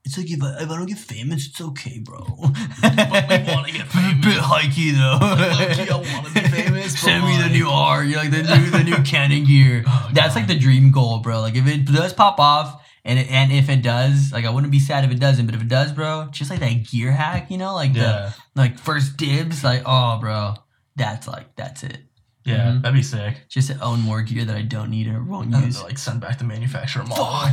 It's 0.05 0.17
like 0.17 0.31
if 0.31 0.43
I, 0.43 0.63
if 0.63 0.71
I 0.71 0.77
don't 0.79 0.87
get 0.87 0.97
famous, 0.99 1.49
it's 1.49 1.61
okay, 1.61 1.99
bro. 1.99 2.25
But 2.81 3.29
we 3.29 3.53
wanna 3.53 3.73
get 3.73 3.87
famous. 3.93 4.25
Bit 4.25 4.39
hikey 4.41 4.93
though. 4.93 5.19
low-key, 5.21 5.91
like 8.19 8.31
the 8.31 8.43
new 8.43 8.71
the 8.71 8.85
new 8.85 9.03
Canon 9.05 9.45
gear. 9.45 9.85
Oh, 9.87 10.11
That's 10.13 10.35
God. 10.35 10.41
like 10.41 10.47
the 10.49 10.59
dream 10.59 10.91
goal, 10.93 11.19
bro. 11.21 11.41
Like 11.41 11.57
if 11.57 11.67
it 11.67 11.85
does 11.87 12.13
pop 12.13 12.39
off, 12.39 12.83
and 13.05 13.19
it, 13.19 13.31
and 13.31 13.51
if 13.53 13.69
it 13.69 13.83
does, 13.83 14.33
like 14.33 14.45
I 14.45 14.51
wouldn't 14.51 14.71
be 14.73 14.81
sad 14.81 15.05
if 15.05 15.11
it 15.11 15.19
doesn't, 15.21 15.47
but 15.47 15.55
if 15.55 15.63
it 15.63 15.69
does, 15.69 15.93
bro, 15.93 16.29
just 16.31 16.51
like 16.51 16.61
that 16.61 16.85
gear 16.91 17.13
hack, 17.13 17.51
you 17.51 17.59
know, 17.59 17.75
like 17.75 17.95
Yeah. 17.95 18.33
the 18.55 18.61
like 18.61 18.79
first 18.79 19.17
dibs, 19.17 19.65
like 19.65 19.83
oh, 19.87 20.19
bro, 20.21 20.55
that's 20.97 21.27
like 21.27 21.55
that's 21.57 21.83
it. 21.83 21.99
Yeah. 22.45 22.69
Mhm. 22.73 22.83
That'd 22.83 22.95
be 22.97 23.03
sick. 23.03 23.43
Just 23.51 23.69
to 23.69 23.79
own 23.81 24.01
more 24.01 24.23
gear 24.23 24.45
that 24.47 24.57
I 24.57 24.63
don't 24.63 24.89
need 24.91 25.07
or 25.09 25.23
won't 25.23 25.55
And 25.55 25.65
use. 25.67 25.83
like 25.83 25.99
send 25.99 26.21
back 26.23 26.39
the 26.39 26.45
manufacturer 26.45 27.05
model. 27.05 27.27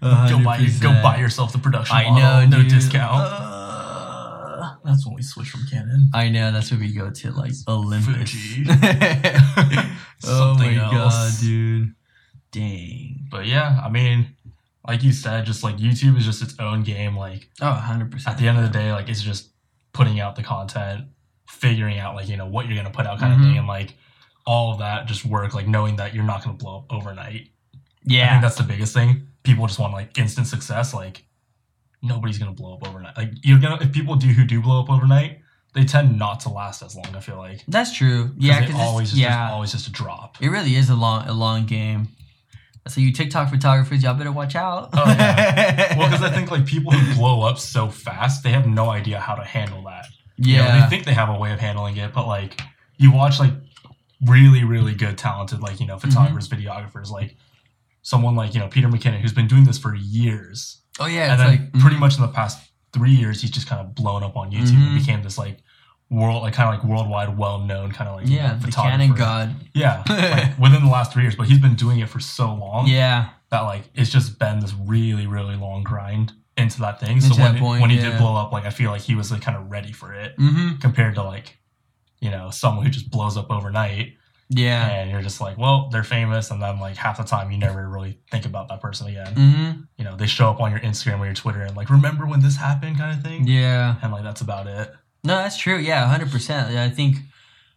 Go 0.00 0.38
buy 0.44 0.64
go 0.80 0.92
buy 1.02 1.16
yourself 1.18 1.52
the 1.52 1.58
production 1.58 1.96
I 1.96 2.04
model. 2.10 2.18
know, 2.50 2.58
no 2.58 2.62
dude. 2.62 2.70
discount. 2.70 3.22
Uh, 3.26 3.57
That's 4.88 5.06
when 5.06 5.14
we 5.14 5.22
switch 5.22 5.50
from 5.50 5.66
Canon. 5.70 6.08
I 6.14 6.28
know 6.30 6.50
that's 6.50 6.70
when 6.70 6.80
we 6.80 6.92
go 6.92 7.10
to 7.10 7.30
like 7.32 7.52
Olympus. 7.68 8.30
Fuji. 8.30 8.64
oh 10.24 10.54
my 10.58 10.74
god, 10.74 11.32
dude! 11.40 11.94
Dang. 12.50 13.26
But 13.30 13.46
yeah, 13.46 13.80
I 13.84 13.88
mean, 13.90 14.34
like 14.86 15.02
you 15.02 15.12
said, 15.12 15.44
just 15.46 15.62
like 15.62 15.76
YouTube 15.76 16.16
is 16.16 16.24
just 16.24 16.42
its 16.42 16.54
own 16.58 16.82
game. 16.82 17.16
Like 17.16 17.48
Oh, 17.60 17.70
100 17.70 18.10
percent. 18.10 18.34
at 18.34 18.40
the 18.40 18.48
end 18.48 18.58
of 18.58 18.64
the 18.64 18.70
day, 18.70 18.92
like 18.92 19.08
it's 19.08 19.22
just 19.22 19.50
putting 19.92 20.20
out 20.20 20.36
the 20.36 20.42
content, 20.42 21.06
figuring 21.48 21.98
out 21.98 22.14
like 22.14 22.28
you 22.28 22.36
know 22.36 22.46
what 22.46 22.66
you're 22.66 22.76
gonna 22.76 22.90
put 22.90 23.06
out 23.06 23.18
kind 23.18 23.32
Mhm. 23.32 23.36
of 23.36 23.42
thing, 23.44 23.58
and 23.58 23.66
like 23.66 23.94
all 24.46 24.72
of 24.72 24.78
that 24.78 25.06
just 25.06 25.24
work. 25.24 25.54
Like 25.54 25.68
knowing 25.68 25.96
that 25.96 26.14
you're 26.14 26.24
not 26.24 26.42
gonna 26.42 26.56
blow 26.56 26.78
up 26.78 26.86
overnight. 26.90 27.50
Yeah, 28.04 28.26
I 28.26 28.30
think 28.30 28.42
that's 28.42 28.56
the 28.56 28.62
biggest 28.62 28.94
thing. 28.94 29.26
People 29.42 29.66
just 29.66 29.78
want 29.78 29.92
like 29.92 30.16
instant 30.18 30.46
success. 30.46 30.94
Like 30.94 31.24
nobody's 32.02 32.38
gonna 32.38 32.52
blow 32.52 32.74
up 32.74 32.86
overnight. 32.86 33.16
Like 33.16 33.32
you're 33.42 33.58
gonna 33.58 33.78
if 33.80 33.92
people 33.92 34.16
do 34.16 34.28
who 34.28 34.44
do 34.44 34.60
blow 34.60 34.80
up 34.82 34.90
overnight, 34.90 35.40
they 35.74 35.84
tend 35.84 36.18
not 36.18 36.40
to 36.40 36.48
last 36.48 36.82
as 36.82 36.94
long. 36.96 37.14
I 37.14 37.20
feel 37.20 37.36
like 37.36 37.64
that's 37.68 37.94
true. 37.94 38.32
Yeah, 38.38 38.60
because 38.60 38.76
always 38.80 39.08
just, 39.10 39.20
yeah, 39.20 39.50
always 39.52 39.72
just 39.72 39.86
a 39.88 39.92
drop. 39.92 40.36
it 40.40 40.48
really 40.48 40.74
is 40.74 40.88
a 40.90 40.94
long 40.94 41.26
a 41.28 41.32
long 41.32 41.66
game. 41.66 42.08
So 42.86 43.02
you 43.02 43.12
TikTok 43.12 43.50
photographers, 43.50 44.02
y'all 44.02 44.14
better 44.14 44.32
watch 44.32 44.54
out. 44.56 44.88
Oh, 44.94 45.04
yeah. 45.06 45.94
Well, 45.98 46.08
because 46.08 46.22
I 46.24 46.30
think 46.34 46.50
like 46.50 46.64
people 46.64 46.90
who 46.90 47.14
blow 47.16 47.42
up 47.42 47.58
so 47.58 47.88
fast, 47.90 48.42
they 48.42 48.50
have 48.50 48.66
no 48.66 48.88
idea 48.88 49.20
how 49.20 49.34
to 49.34 49.44
handle 49.44 49.82
that. 49.84 50.06
You 50.38 50.56
know, 50.56 50.64
yeah, 50.64 50.80
they 50.84 50.88
think 50.88 51.04
they 51.04 51.12
have 51.12 51.28
a 51.28 51.38
way 51.38 51.52
of 51.52 51.60
handling 51.60 51.98
it, 51.98 52.14
but 52.14 52.26
like 52.26 52.58
you 52.96 53.12
watch 53.12 53.38
like 53.40 53.52
really, 54.26 54.64
really 54.64 54.94
good, 54.94 55.18
talented, 55.18 55.60
like, 55.60 55.80
you 55.80 55.86
know, 55.86 55.96
Mm-hmm. 55.96 56.08
photographers, 56.10 56.48
videographers, 56.48 57.10
like 57.10 57.36
someone 58.02 58.34
like, 58.36 58.54
you 58.54 58.60
know, 58.60 58.68
Peter 58.68 58.88
McKinnon, 58.88 59.20
who's 59.20 59.32
been 59.34 59.48
doing 59.48 59.64
this 59.64 59.78
for 59.78 59.94
years. 59.94 60.80
Oh 61.00 61.06
yeah, 61.06 61.24
and 61.24 61.32
it's 61.32 61.42
then 61.42 61.72
like 61.72 61.80
pretty 61.80 61.96
mhm. 61.96 62.00
much 62.00 62.16
in 62.16 62.22
the 62.22 62.28
past 62.28 62.58
three 62.92 63.12
years, 63.12 63.40
he's 63.40 63.50
just 63.50 63.68
kind 63.68 63.80
of 63.80 63.94
blown 63.94 64.22
up 64.22 64.36
on 64.36 64.50
YouTube 64.50 64.68
Mhm. 64.68 64.86
and 64.88 64.98
became 64.98 65.22
this 65.22 65.38
like 65.38 65.58
world, 66.10 66.42
like 66.42 66.54
kind 66.54 66.68
of 66.68 66.74
like 66.80 66.88
worldwide, 66.90 67.36
well 67.36 67.58
known 67.58 67.92
kind 67.92 68.08
of 68.08 68.16
like, 68.16 68.26
you 68.26 68.36
yeah, 68.36 68.52
know, 68.52 68.58
the. 68.58 68.72
Canon 68.72 69.14
god. 69.14 69.54
Yeah. 69.74 70.02
like 70.08 70.58
within 70.58 70.82
the 70.82 70.90
last 70.90 71.12
three 71.12 71.22
years, 71.22 71.36
but 71.36 71.46
he's 71.46 71.58
been 71.58 71.74
doing 71.74 72.00
it 72.00 72.08
for 72.08 72.20
so 72.20 72.54
long 72.54 72.86
Yeah, 72.86 73.28
that 73.50 73.60
like 73.62 73.82
it's 73.94 74.10
just 74.10 74.38
been 74.38 74.60
this 74.60 74.74
really, 74.74 75.26
really 75.26 75.56
long 75.56 75.82
grind 75.82 76.32
into 76.56 76.80
that 76.80 77.00
thing. 77.00 77.16
Into 77.16 77.34
so 77.34 77.42
when, 77.42 77.56
it- 77.56 77.60
point, 77.60 77.80
when 77.82 77.90
he 77.90 77.96
yeah. 77.96 78.10
did 78.10 78.18
blow 78.18 78.36
up, 78.36 78.52
like 78.52 78.64
I 78.64 78.70
feel 78.70 78.90
like 78.90 79.02
he 79.02 79.14
was 79.14 79.30
like 79.30 79.42
kind 79.42 79.56
of 79.56 79.70
ready 79.70 79.92
for 79.92 80.12
it 80.14 80.36
mm-hmm. 80.38 80.78
compared 80.78 81.14
to 81.16 81.22
like, 81.22 81.58
you 82.20 82.30
know, 82.30 82.50
someone 82.50 82.84
who 82.84 82.90
just 82.90 83.10
blows 83.10 83.36
up 83.36 83.50
overnight 83.50 84.14
yeah, 84.50 84.88
and 84.88 85.10
you're 85.10 85.20
just 85.22 85.40
like, 85.40 85.58
well, 85.58 85.88
they're 85.92 86.04
famous, 86.04 86.50
and 86.50 86.62
then 86.62 86.80
like 86.80 86.96
half 86.96 87.18
the 87.18 87.24
time 87.24 87.50
you 87.50 87.58
never 87.58 87.88
really 87.88 88.18
think 88.30 88.46
about 88.46 88.68
that 88.68 88.80
person 88.80 89.06
again. 89.08 89.34
mm-hmm. 89.34 89.80
You 89.98 90.04
know, 90.04 90.16
they 90.16 90.26
show 90.26 90.48
up 90.48 90.60
on 90.60 90.70
your 90.70 90.80
Instagram 90.80 91.18
or 91.18 91.26
your 91.26 91.34
Twitter 91.34 91.60
and 91.62 91.76
like, 91.76 91.90
remember 91.90 92.26
when 92.26 92.40
this 92.40 92.56
happened, 92.56 92.96
kind 92.96 93.16
of 93.16 93.22
thing. 93.22 93.46
yeah. 93.46 93.96
And 94.02 94.12
like 94.12 94.22
that's 94.22 94.40
about 94.40 94.66
it. 94.66 94.90
No, 95.24 95.36
that's 95.36 95.58
true. 95.58 95.76
Yeah, 95.76 96.06
hundred 96.06 96.30
percent. 96.30 96.74
I 96.76 96.88
think, 96.88 97.16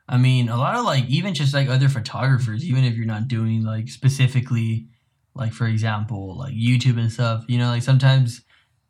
I 0.08 0.18
mean, 0.18 0.48
a 0.48 0.56
lot 0.58 0.76
of 0.76 0.86
like 0.86 1.06
even 1.10 1.34
just 1.34 1.54
like 1.54 1.68
other 1.68 1.90
photographers, 1.90 2.64
even 2.64 2.84
if 2.84 2.96
you're 2.96 3.06
not 3.06 3.28
doing 3.28 3.64
like 3.64 3.90
specifically, 3.90 4.88
like 5.34 5.52
for 5.52 5.66
example, 5.66 6.38
like 6.38 6.54
YouTube 6.54 6.98
and 7.00 7.12
stuff. 7.12 7.44
You 7.48 7.58
know, 7.58 7.68
like 7.68 7.84
sometimes, 7.84 8.42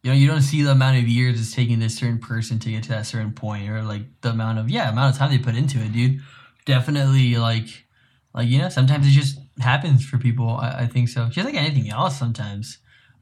you 0.03 0.11
know, 0.11 0.17
you 0.17 0.27
don't 0.27 0.41
see 0.41 0.61
the 0.61 0.71
amount 0.71 0.97
of 0.97 1.07
years 1.07 1.39
it's 1.39 1.55
taking 1.55 1.79
this 1.79 1.95
certain 1.95 2.19
person 2.19 2.59
to 2.59 2.71
get 2.71 2.83
to 2.83 2.89
that 2.89 3.07
certain 3.07 3.31
point, 3.31 3.69
or 3.69 3.81
like 3.81 4.03
the 4.21 4.29
amount 4.29 4.59
of 4.59 4.69
yeah 4.69 4.89
amount 4.89 5.13
of 5.13 5.17
time 5.17 5.31
they 5.31 5.39
put 5.39 5.55
into 5.55 5.79
it, 5.79 5.93
dude. 5.93 6.21
Definitely, 6.65 7.35
like, 7.37 7.85
like 8.33 8.47
you 8.47 8.59
know, 8.59 8.69
sometimes 8.69 9.07
it 9.07 9.11
just 9.11 9.39
happens 9.59 10.05
for 10.05 10.17
people. 10.17 10.49
I, 10.49 10.81
I 10.81 10.87
think 10.87 11.09
so. 11.09 11.27
Just 11.29 11.45
like 11.45 11.55
anything 11.55 11.89
else, 11.89 12.17
sometimes. 12.17 12.79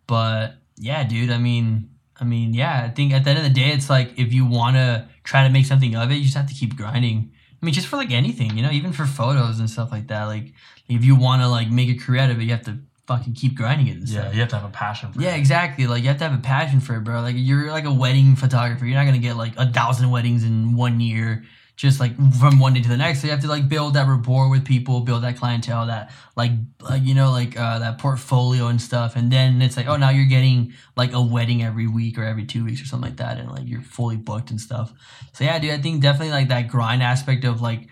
But 0.07 0.55
yeah, 0.77 1.03
dude. 1.03 1.29
I 1.31 1.37
mean, 1.37 1.89
I 2.19 2.23
mean, 2.25 2.53
yeah, 2.53 2.83
I 2.85 2.89
think 2.89 3.13
at 3.13 3.23
the 3.23 3.29
end 3.31 3.39
of 3.39 3.45
the 3.45 3.49
day, 3.49 3.69
it's 3.71 3.89
like 3.89 4.17
if 4.17 4.33
you 4.33 4.45
want 4.45 4.75
to 4.75 5.07
try 5.23 5.47
to 5.47 5.53
make 5.53 5.65
something 5.65 5.95
of 5.95 6.11
it, 6.11 6.15
you 6.15 6.23
just 6.23 6.37
have 6.37 6.47
to 6.47 6.53
keep 6.53 6.75
grinding. 6.75 7.31
I 7.61 7.65
mean, 7.65 7.73
just 7.73 7.87
for 7.87 7.97
like 7.97 8.11
anything, 8.11 8.55
you 8.55 8.63
know, 8.63 8.71
even 8.71 8.93
for 8.93 9.05
photos 9.05 9.59
and 9.59 9.69
stuff 9.69 9.91
like 9.91 10.07
that. 10.07 10.25
Like, 10.25 10.53
if 10.87 11.03
you 11.03 11.15
want 11.15 11.41
to 11.41 11.47
like 11.47 11.69
make 11.69 11.89
a 11.89 11.95
career 11.95 12.21
out 12.21 12.29
of 12.31 12.39
it, 12.39 12.43
you 12.43 12.51
have 12.51 12.63
to 12.65 12.79
fucking 13.07 13.33
keep 13.33 13.55
grinding 13.55 13.87
it 13.87 13.97
and 13.97 14.07
Yeah, 14.07 14.31
you 14.31 14.39
have 14.39 14.49
to 14.49 14.55
have 14.57 14.69
a 14.69 14.71
passion 14.71 15.11
for 15.11 15.19
Yeah, 15.19 15.29
it. 15.29 15.31
Yeah 15.31 15.37
exactly. 15.37 15.87
Like 15.87 16.03
you 16.03 16.09
have 16.09 16.19
to 16.19 16.29
have 16.29 16.37
a 16.37 16.41
passion 16.41 16.79
for 16.79 16.95
it, 16.95 17.03
bro. 17.03 17.21
Like 17.21 17.35
you're 17.37 17.71
like 17.71 17.85
a 17.85 17.93
wedding 17.93 18.35
photographer. 18.35 18.85
You're 18.85 18.97
not 18.97 19.05
gonna 19.05 19.17
get 19.17 19.35
like 19.35 19.53
a 19.57 19.71
thousand 19.71 20.11
weddings 20.11 20.43
in 20.43 20.75
one 20.75 20.99
year, 20.99 21.43
just 21.79 21.97
like 21.97 22.13
from 22.37 22.59
one 22.59 22.73
day 22.73 22.81
to 22.81 22.89
the 22.89 22.97
next. 22.97 23.21
So 23.21 23.27
you 23.27 23.31
have 23.31 23.39
to 23.39 23.47
like 23.47 23.69
build 23.69 23.93
that 23.93 24.05
rapport 24.05 24.49
with 24.49 24.65
people, 24.65 24.99
build 24.99 25.23
that 25.23 25.37
clientele, 25.37 25.85
that 25.85 26.11
like, 26.35 26.51
like 26.81 27.03
you 27.03 27.15
know, 27.15 27.31
like 27.31 27.57
uh, 27.57 27.79
that 27.79 27.99
portfolio 27.99 28.67
and 28.67 28.81
stuff. 28.81 29.15
And 29.15 29.31
then 29.31 29.61
it's 29.61 29.77
like, 29.77 29.87
oh, 29.87 29.95
now 29.95 30.09
you're 30.09 30.25
getting 30.25 30.73
like 30.97 31.13
a 31.13 31.21
wedding 31.21 31.63
every 31.63 31.87
week 31.87 32.17
or 32.17 32.25
every 32.25 32.45
two 32.45 32.65
weeks 32.65 32.81
or 32.81 32.85
something 32.85 33.09
like 33.09 33.17
that, 33.19 33.37
and 33.37 33.49
like 33.49 33.65
you're 33.65 33.81
fully 33.81 34.17
booked 34.17 34.51
and 34.51 34.59
stuff. 34.59 34.91
So 35.31 35.45
yeah, 35.45 35.57
dude, 35.57 35.71
I 35.71 35.77
think 35.77 36.01
definitely 36.01 36.31
like 36.31 36.49
that 36.49 36.67
grind 36.67 37.01
aspect 37.01 37.45
of 37.45 37.61
like 37.61 37.87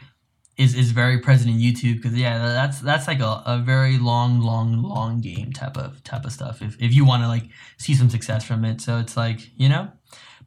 is 0.58 0.76
is 0.76 0.92
very 0.92 1.20
present 1.20 1.50
in 1.50 1.62
YouTube 1.62 1.96
because 1.96 2.14
yeah, 2.14 2.40
that's 2.40 2.82
that's 2.82 3.08
like 3.08 3.22
a, 3.22 3.42
a 3.46 3.62
very 3.66 3.98
long, 3.98 4.42
long, 4.42 4.84
long 4.84 5.22
game 5.22 5.54
type 5.54 5.78
of 5.78 6.04
type 6.04 6.26
of 6.26 6.34
stuff. 6.34 6.62
If 6.62 6.76
if 6.82 6.94
you 6.94 7.06
want 7.06 7.24
to 7.24 7.30
like 7.30 7.46
see 7.78 7.96
some 7.96 8.10
success 8.10 8.44
from 8.44 8.66
it, 8.66 8.82
so 8.82 8.98
it's 8.98 9.16
like 9.16 9.50
you 9.56 9.70
know, 9.70 9.94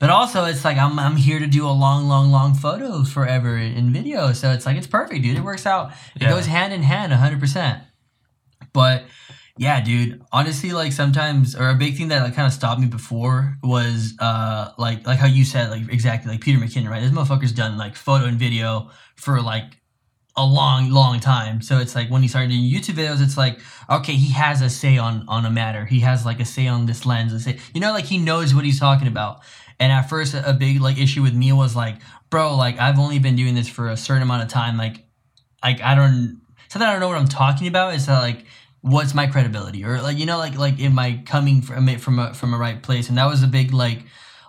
but 0.01 0.11
also 0.11 0.45
it's 0.47 0.65
like 0.65 0.79
I'm 0.79 0.99
I'm 0.99 1.15
here 1.17 1.39
to 1.39 1.47
do 1.47 1.67
a 1.67 1.71
long, 1.71 2.09
long, 2.09 2.31
long 2.33 2.55
photos 2.55 3.13
forever 3.13 3.57
in 3.57 3.93
video. 3.93 4.33
So 4.33 4.51
it's 4.51 4.67
like 4.67 4.77
it's 4.77 4.87
perfect, 4.89 5.23
dude. 5.23 5.37
It 5.39 5.43
works 5.45 5.67
out. 5.67 5.93
It 6.17 6.23
Yeah. 6.23 6.31
goes 6.31 6.47
hand 6.47 6.73
in 6.73 6.83
hand, 6.83 7.13
hundred 7.13 7.39
percent. 7.39 7.83
But 8.73 9.05
yeah, 9.59 9.81
dude. 9.83 10.23
Honestly, 10.33 10.73
like 10.73 10.93
sometimes, 10.93 11.55
or 11.55 11.69
a 11.69 11.75
big 11.75 11.97
thing 11.97 12.09
that 12.09 12.23
like 12.23 12.35
kind 12.35 12.47
of 12.47 12.53
stopped 12.53 12.81
me 12.81 12.87
before 12.87 13.57
was 13.63 14.15
uh 14.19 14.73
like 14.79 15.07
like 15.07 15.19
how 15.19 15.27
you 15.27 15.45
said 15.45 15.71
like 15.71 15.93
exactly 15.93 16.33
like 16.33 16.41
Peter 16.41 16.59
McKinnon, 16.59 16.89
right? 16.89 17.03
This 17.03 17.11
motherfucker's 17.13 17.53
done 17.53 17.77
like 17.77 17.95
photo 17.95 18.25
and 18.25 18.39
video 18.39 18.91
for 19.17 19.43
like 19.43 19.77
a 20.37 20.47
long, 20.47 20.89
long 20.91 21.21
time. 21.21 21.61
So 21.61 21.79
it's 21.79 21.95
like 21.95 22.09
when 22.09 22.23
he 22.23 22.29
started 22.29 22.49
doing 22.49 22.63
YouTube 22.63 22.95
videos, 22.95 23.21
it's 23.21 23.37
like 23.37 23.59
okay, 23.91 24.15
he 24.15 24.33
has 24.33 24.63
a 24.63 24.71
say 24.71 24.97
on 24.97 25.25
on 25.29 25.45
a 25.45 25.51
matter. 25.51 25.85
He 25.85 26.01
has 26.01 26.25
like 26.25 26.41
a 26.41 26.47
say 26.47 26.67
on 26.67 26.87
this 26.87 27.05
lens. 27.05 27.35
A 27.35 27.41
say, 27.41 27.59
you 27.75 27.81
know, 27.83 27.93
like 27.93 28.07
he 28.07 28.17
knows 28.17 28.55
what 28.55 28.65
he's 28.65 28.81
talking 28.81 29.09
about. 29.09 29.41
And 29.81 29.91
at 29.91 30.03
first, 30.03 30.35
a 30.35 30.53
big 30.53 30.81
like 30.81 30.99
issue 30.99 31.23
with 31.23 31.35
me 31.35 31.53
was 31.53 31.75
like, 31.75 31.97
bro, 32.29 32.55
like 32.55 32.79
I've 32.79 32.99
only 32.99 33.19
been 33.19 33.35
doing 33.35 33.55
this 33.55 33.69
for 33.69 33.89
a 33.89 33.97
certain 33.97 34.23
amount 34.23 34.43
of 34.43 34.49
time. 34.49 34.77
Like, 34.77 35.05
like 35.65 35.81
I 35.81 35.95
don't. 35.95 36.41
Not 36.73 36.79
that 36.79 36.89
I 36.89 36.93
don't 36.93 37.01
know 37.01 37.09
what 37.09 37.19
I'm 37.19 37.27
talking 37.27 37.67
about. 37.67 37.95
Is 37.95 38.07
that 38.07 38.21
like 38.21 38.45
what's 38.83 39.15
my 39.15 39.27
credibility 39.27 39.85
or 39.85 40.01
like 40.01 40.19
you 40.19 40.27
know 40.27 40.39
like 40.39 40.57
like 40.57 40.81
am 40.81 40.99
I 40.99 41.23
coming 41.27 41.61
from 41.61 41.89
it 41.89 42.01
from 42.01 42.19
a 42.19 42.33
from 42.33 42.55
a 42.55 42.59
right 42.59 42.83
place 42.83 43.09
and 43.09 43.19
that 43.19 43.27
was 43.27 43.43
a 43.43 43.47
big 43.47 43.75
like 43.75 44.05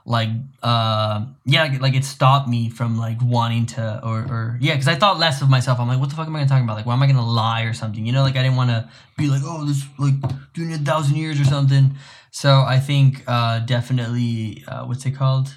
like 0.06 0.30
uh 0.64 1.26
yeah 1.46 1.64
like, 1.64 1.82
like 1.82 1.96
it 1.96 2.06
stopped 2.06 2.48
me 2.48 2.70
from 2.70 2.98
like 2.98 3.18
wanting 3.22 3.66
to 3.66 4.02
or 4.04 4.20
or 4.20 4.58
yeah 4.62 4.74
because 4.74 4.88
I 4.88 4.96
thought 4.96 5.20
less 5.20 5.42
of 5.42 5.50
myself 5.50 5.80
I'm 5.80 5.88
like 5.88 6.00
what 6.00 6.10
the 6.10 6.16
fuck 6.16 6.28
am 6.28 6.36
I 6.36 6.40
gonna 6.40 6.50
talk 6.50 6.64
about 6.64 6.78
like 6.78 6.86
why 6.86 6.94
am 6.94 7.04
I 7.04 7.08
gonna 7.08 7.26
lie 7.26 7.64
or 7.64 7.74
something 7.74 8.06
you 8.06 8.14
know 8.14 8.24
like 8.24 8.38
I 8.38 8.44
didn't 8.44 8.56
want 8.56 8.70
to 8.70 8.90
be 9.18 9.28
like 9.28 9.42
oh 9.44 9.66
this 9.66 9.84
like 10.00 10.14
doing 10.54 10.72
it 10.72 10.82
a 10.82 10.84
thousand 10.84 11.18
years 11.18 11.40
or 11.40 11.44
something 11.44 11.96
so 12.32 12.62
I 12.62 12.80
think 12.80 13.24
uh 13.28 13.60
definitely 13.60 14.64
uh 14.68 14.86
what's 14.86 15.06
it 15.06 15.12
called? 15.12 15.54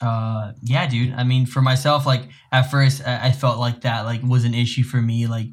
Uh 0.00 0.52
yeah 0.62 0.86
dude. 0.88 1.12
I 1.14 1.24
mean 1.24 1.44
for 1.46 1.60
myself 1.60 2.06
like 2.06 2.28
at 2.52 2.70
first 2.70 3.06
I, 3.06 3.26
I 3.28 3.32
felt 3.32 3.58
like 3.58 3.82
that 3.82 4.04
like 4.06 4.22
was 4.22 4.44
an 4.44 4.54
issue 4.54 4.82
for 4.82 4.96
me. 5.00 5.26
Like 5.26 5.48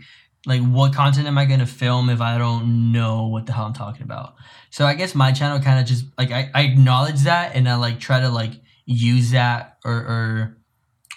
like 0.45 0.61
what 0.61 0.93
content 0.93 1.27
am 1.27 1.37
i 1.37 1.43
going 1.43 1.59
to 1.59 1.65
film 1.65 2.09
if 2.09 2.21
i 2.21 2.37
don't 2.37 2.93
know 2.93 3.27
what 3.27 3.45
the 3.47 3.51
hell 3.51 3.65
i'm 3.65 3.73
talking 3.73 4.03
about? 4.03 4.35
So 4.69 4.85
i 4.85 4.93
guess 4.93 5.13
my 5.13 5.33
channel 5.33 5.59
kind 5.59 5.79
of 5.79 5.85
just 5.85 6.05
like 6.17 6.31
I, 6.31 6.49
I 6.55 6.61
acknowledge 6.61 7.21
that 7.23 7.55
and 7.55 7.67
i 7.67 7.75
like 7.75 7.99
try 7.99 8.21
to 8.21 8.29
like 8.29 8.51
use 8.85 9.31
that 9.31 9.77
or 9.83 9.91
or 9.93 10.57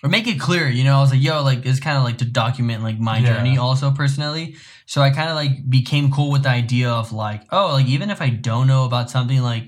or 0.02 0.08
make 0.08 0.26
it 0.26 0.40
clear 0.40 0.66
you 0.68 0.82
know? 0.82 0.96
I 0.96 1.00
was 1.02 1.10
like 1.12 1.22
yo 1.22 1.44
like 1.44 1.64
it's 1.64 1.78
kind 1.78 1.96
of 1.98 2.02
like 2.02 2.18
to 2.18 2.24
document 2.24 2.82
like 2.82 2.98
my 2.98 3.18
Yeah. 3.18 3.34
journey 3.36 3.58
also 3.58 3.92
personally 3.92 4.56
so 4.92 4.96
i 5.06 5.10
kind 5.18 5.30
of 5.32 5.36
like 5.42 5.54
became 5.78 6.06
cool 6.16 6.30
with 6.34 6.42
the 6.46 6.52
idea 6.64 6.88
of 7.00 7.06
like 7.26 7.40
oh 7.56 7.66
like 7.76 7.86
even 7.96 8.08
if 8.14 8.20
i 8.26 8.30
don't 8.48 8.66
know 8.72 8.82
about 8.90 9.06
something 9.16 9.40
like 9.52 9.66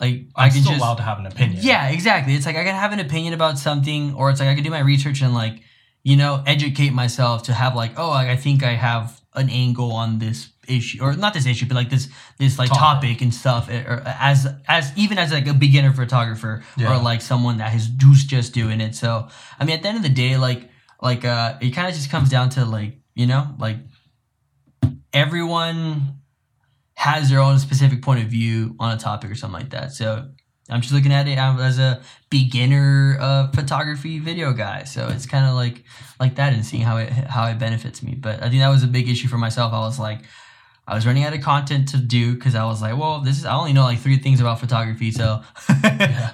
like 0.00 0.16
I'm 0.36 0.46
i 0.46 0.48
can 0.50 0.60
still 0.62 0.72
just 0.72 0.82
allowed 0.84 0.96
to 1.02 1.02
have 1.10 1.18
an 1.18 1.26
opinion. 1.26 1.58
yeah, 1.70 1.88
exactly. 1.88 2.34
It's 2.36 2.46
like 2.46 2.56
I 2.56 2.64
can 2.64 2.74
have 2.84 2.92
an 2.92 3.00
opinion 3.00 3.32
about 3.34 3.58
something, 3.58 4.14
or 4.14 4.30
it's 4.30 4.38
like 4.40 4.48
I 4.48 4.54
can 4.54 4.62
do 4.62 4.70
my 4.70 4.84
research 4.94 5.22
and 5.22 5.34
like, 5.34 5.56
you 6.04 6.16
know, 6.16 6.32
educate 6.46 6.92
myself 6.92 7.42
to 7.48 7.52
have 7.52 7.74
like, 7.74 7.92
oh, 7.98 8.10
like, 8.10 8.28
I 8.28 8.36
think 8.36 8.62
I 8.62 8.74
have 8.88 9.20
an 9.34 9.50
angle 9.50 9.90
on 9.92 10.20
this 10.20 10.38
issue, 10.68 10.98
or 11.02 11.16
not 11.16 11.34
this 11.34 11.46
issue, 11.46 11.66
but 11.66 11.74
like 11.74 11.90
this 11.90 12.08
this 12.38 12.60
like 12.60 12.68
Topic. 12.68 12.80
topic, 12.80 13.22
and 13.22 13.34
stuff. 13.34 13.68
eh, 13.68 13.82
Or 13.90 13.96
as 14.06 14.46
as 14.68 14.92
even 14.96 15.18
as 15.18 15.32
like 15.32 15.48
a 15.48 15.54
beginner 15.54 15.92
photographer, 15.92 16.62
Yeah. 16.76 16.90
or 16.94 17.02
like 17.10 17.20
someone 17.20 17.56
that 17.58 17.70
has 17.72 17.90
who's 18.00 18.22
just 18.24 18.54
doing 18.54 18.80
it. 18.80 18.94
So 18.94 19.10
I 19.58 19.64
mean, 19.64 19.74
at 19.78 19.82
the 19.82 19.88
end 19.88 19.96
of 19.96 20.04
the 20.04 20.16
day, 20.24 20.36
like 20.36 20.62
like 21.02 21.24
uh, 21.24 21.58
it 21.60 21.70
kind 21.70 21.88
of 21.88 21.94
just 21.94 22.08
comes 22.08 22.28
down 22.30 22.50
to 22.50 22.64
like 22.64 22.92
you 23.16 23.26
know 23.26 23.42
like 23.58 23.78
everyone 25.12 26.20
has 26.94 27.30
their 27.30 27.40
own 27.40 27.58
specific 27.58 28.02
point 28.02 28.22
of 28.22 28.28
view 28.28 28.74
on 28.80 28.96
a 28.96 28.98
topic 28.98 29.30
or 29.30 29.34
something 29.34 29.60
like 29.60 29.70
that. 29.70 29.92
So 29.92 30.28
I'm 30.70 30.80
just 30.80 30.92
looking 30.92 31.12
at 31.12 31.28
it 31.28 31.38
as 31.38 31.78
a 31.78 32.02
beginner 32.28 33.16
uh, 33.20 33.50
photography 33.52 34.18
video 34.18 34.52
guy. 34.52 34.84
So 34.84 35.08
it's 35.08 35.24
kind 35.24 35.46
of 35.46 35.54
like 35.54 35.84
like 36.20 36.34
that 36.36 36.52
and 36.52 36.64
seeing 36.64 36.82
how 36.82 36.98
it 36.98 37.10
how 37.10 37.46
it 37.46 37.58
benefits 37.58 38.02
me. 38.02 38.14
But 38.14 38.42
I 38.42 38.48
think 38.48 38.60
that 38.60 38.68
was 38.68 38.82
a 38.82 38.88
big 38.88 39.08
issue 39.08 39.28
for 39.28 39.38
myself. 39.38 39.72
I 39.72 39.78
was 39.78 39.98
like, 39.98 40.20
I 40.86 40.94
was 40.94 41.06
running 41.06 41.24
out 41.24 41.34
of 41.34 41.40
content 41.40 41.88
to 41.88 41.98
do 41.98 42.34
because 42.34 42.54
I 42.54 42.64
was 42.64 42.82
like, 42.82 42.98
well, 42.98 43.20
this 43.20 43.38
is 43.38 43.44
I 43.44 43.54
only 43.54 43.72
know 43.72 43.84
like 43.84 44.00
three 44.00 44.18
things 44.18 44.40
about 44.40 44.60
photography. 44.60 45.10
So 45.10 45.42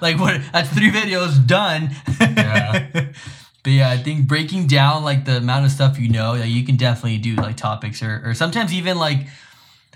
like 0.01 0.19
what 0.19 0.41
that's 0.51 0.69
three 0.69 0.91
videos 0.91 1.45
done. 1.45 1.91
Yeah. 2.19 3.11
But 3.65 3.73
yeah, 3.73 3.89
I 3.89 3.97
think 3.97 4.27
breaking 4.27 4.67
down 4.67 5.03
like 5.03 5.25
the 5.25 5.37
amount 5.37 5.65
of 5.65 5.71
stuff 5.71 5.97
you 5.97 6.07
know 6.07 6.37
that 6.37 6.49
you 6.49 6.63
can 6.63 6.75
definitely 6.75 7.17
do 7.17 7.35
like 7.35 7.57
topics 7.57 8.03
or, 8.03 8.21
or 8.23 8.35
sometimes 8.35 8.71
even 8.71 8.99
like 8.99 9.25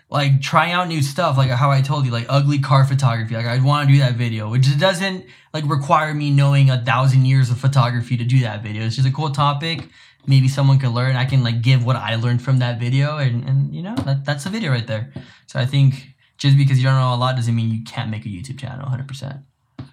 like 0.09 0.41
trying 0.41 0.71
out 0.71 0.87
new 0.87 1.03
stuff 1.03 1.37
like 1.37 1.51
how 1.51 1.69
I 1.69 1.81
told 1.81 2.03
you 2.07 2.11
like 2.11 2.25
ugly 2.29 2.57
car 2.57 2.83
photography 2.83 3.35
like 3.35 3.45
I'd 3.45 3.63
want 3.63 3.87
to 3.87 3.93
do 3.93 3.99
that 3.99 4.15
video 4.15 4.49
which 4.49 4.65
doesn't 4.79 5.23
like 5.53 5.69
require 5.69 6.15
me 6.15 6.31
knowing 6.31 6.71
a 6.71 6.83
thousand 6.83 7.25
years 7.25 7.51
of 7.51 7.59
photography 7.59 8.17
to 8.17 8.23
do 8.23 8.39
that 8.39 8.63
video. 8.63 8.83
It's 8.87 8.95
just 8.95 9.07
a 9.07 9.11
cool 9.11 9.29
topic. 9.29 9.87
Maybe 10.25 10.47
someone 10.47 10.79
can 10.79 10.89
learn. 10.95 11.15
I 11.15 11.25
can 11.25 11.43
like 11.43 11.61
give 11.61 11.85
what 11.85 11.95
I 11.95 12.15
learned 12.15 12.41
from 12.41 12.57
that 12.57 12.79
video 12.79 13.17
and 13.17 13.47
and 13.47 13.75
you 13.75 13.83
know 13.83 13.93
that, 13.97 14.25
that's 14.25 14.45
the 14.45 14.49
video 14.49 14.71
right 14.71 14.87
there. 14.87 15.13
So 15.45 15.59
I 15.59 15.67
think 15.67 16.15
just 16.39 16.57
because 16.57 16.79
you 16.79 16.85
don't 16.85 16.95
know 16.95 17.13
a 17.13 17.21
lot 17.21 17.35
doesn't 17.35 17.55
mean 17.55 17.69
you 17.69 17.83
can't 17.83 18.09
make 18.09 18.25
a 18.25 18.29
YouTube 18.29 18.57
channel 18.57 18.89
100% 18.89 19.43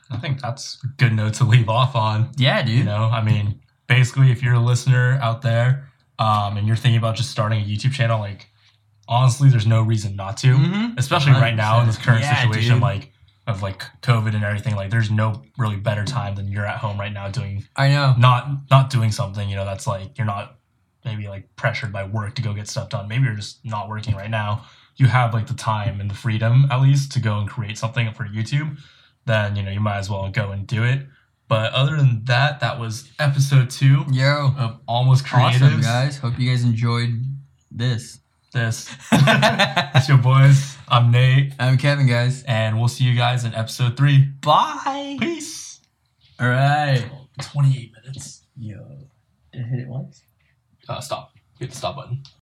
I 0.09 0.17
think 0.17 0.41
that's 0.41 0.79
a 0.83 0.87
good 0.97 1.13
note 1.13 1.35
to 1.35 1.45
leave 1.45 1.69
off 1.69 1.95
on. 1.95 2.31
yeah 2.39 2.63
dude. 2.63 2.79
You 2.79 2.85
know, 2.85 3.11
I 3.13 3.23
mean, 3.23 3.61
basically, 3.87 4.31
if 4.31 4.43
you're 4.43 4.55
a 4.55 4.61
listener 4.61 5.19
out 5.23 5.43
there 5.43 5.89
um, 6.19 6.57
and 6.57 6.67
you're 6.67 6.77
thinking 6.77 6.99
about 6.99 7.17
just 7.17 7.31
starting 7.31 7.61
a 7.61 7.65
YouTube 7.65 7.93
channel, 7.93 8.19
like, 8.19 8.47
honestly, 9.09 9.49
there's 9.49 9.67
no 9.67 9.83
reason 9.83 10.17
not 10.17 10.37
to. 10.39 10.49
Mhm. 10.57 10.99
Especially 10.99 11.33
right 11.33 11.55
now 11.55 11.81
in 11.81 11.87
this 11.87 11.99
current 11.99 12.23
Yeah, 12.23 12.41
situation, 12.43 12.75
dude. 12.75 12.83
like, 12.83 13.13
of 13.47 13.63
like 13.63 13.85
COVID 14.03 14.35
and 14.35 14.43
everything. 14.43 14.75
Like, 14.75 14.91
there's 14.91 15.11
no 15.11 15.43
really 15.57 15.77
better 15.77 16.05
time 16.05 16.35
than 16.35 16.49
you're 16.51 16.67
at 16.67 16.79
home 16.79 16.99
right 16.99 17.13
now 17.13 17.29
doing 17.29 17.65
I 17.77 17.89
know 17.91 18.15
not 18.19 18.49
not 18.71 18.91
doing 18.91 19.13
something. 19.13 19.49
You 19.49 19.55
know, 19.57 19.65
that's 19.65 19.87
like 19.87 20.19
you're 20.19 20.27
not 20.27 20.57
maybe 21.05 21.29
like 21.29 21.55
pressured 21.55 21.93
by 21.93 22.03
work 22.03 22.35
to 22.35 22.43
go 22.43 22.53
get 22.53 22.67
stuff 22.67 22.89
done. 22.89 23.07
Maybe 23.07 23.25
you're 23.25 23.37
just 23.37 23.65
not 23.65 23.89
working 23.89 24.17
right 24.17 24.31
now. 24.31 24.65
You 24.97 25.07
have 25.07 25.33
like 25.33 25.47
the 25.47 25.55
time 25.55 26.01
and 26.01 26.11
the 26.11 26.15
freedom 26.15 26.67
at 26.73 26.81
least 26.81 27.13
to 27.13 27.21
go 27.21 27.39
and 27.39 27.49
create 27.49 27.79
something 27.79 28.13
for 28.15 28.27
YouTube. 28.27 28.79
Then 29.27 29.55
you 29.55 29.63
know 29.63 29.71
you 29.71 29.79
might 29.81 29.99
as 29.99 30.11
well 30.11 30.29
go 30.29 30.51
and 30.51 30.67
do 30.67 30.83
it. 30.83 31.07
But 31.49 31.73
other 31.73 31.97
than 31.97 32.25
that, 32.25 32.61
that 32.61 32.79
was 32.81 33.09
episode 33.19 33.71
two 33.71 34.05
yo 34.11 34.53
of 34.59 34.81
Almost 34.89 35.25
Creatives. 35.25 35.63
Awesome, 35.63 35.81
guys. 35.81 36.19
Hope 36.19 36.39
you 36.39 36.51
guys 36.51 36.65
enjoyed 36.65 37.23
this. 37.71 38.19
This, 38.53 38.91
it's 39.13 40.09
your 40.09 40.17
boys. 40.19 40.77
I'm 40.89 41.11
Nate, 41.11 41.53
I'm 41.59 41.77
Kevin, 41.77 42.07
guys. 42.07 42.43
and 42.45 42.79
we'll 42.79 42.89
see 42.89 43.05
you 43.05 43.15
guys 43.15 43.45
in 43.45 43.55
episode 43.55 43.97
three. 43.99 44.19
Bye. 44.41 45.19
Peace. 45.21 45.81
All 46.41 46.49
right. 46.49 47.05
28 47.43 47.93
minutes. 48.03 48.45
Yo. 48.57 48.83
Did 49.53 49.63
I 49.63 49.69
hit 49.69 49.79
it 49.81 49.89
once? 49.89 50.23
Uh, 50.89 51.01
stop. 51.01 51.33
Hit 51.59 51.71
the 51.71 51.77
stop 51.77 51.97
button. 51.97 52.23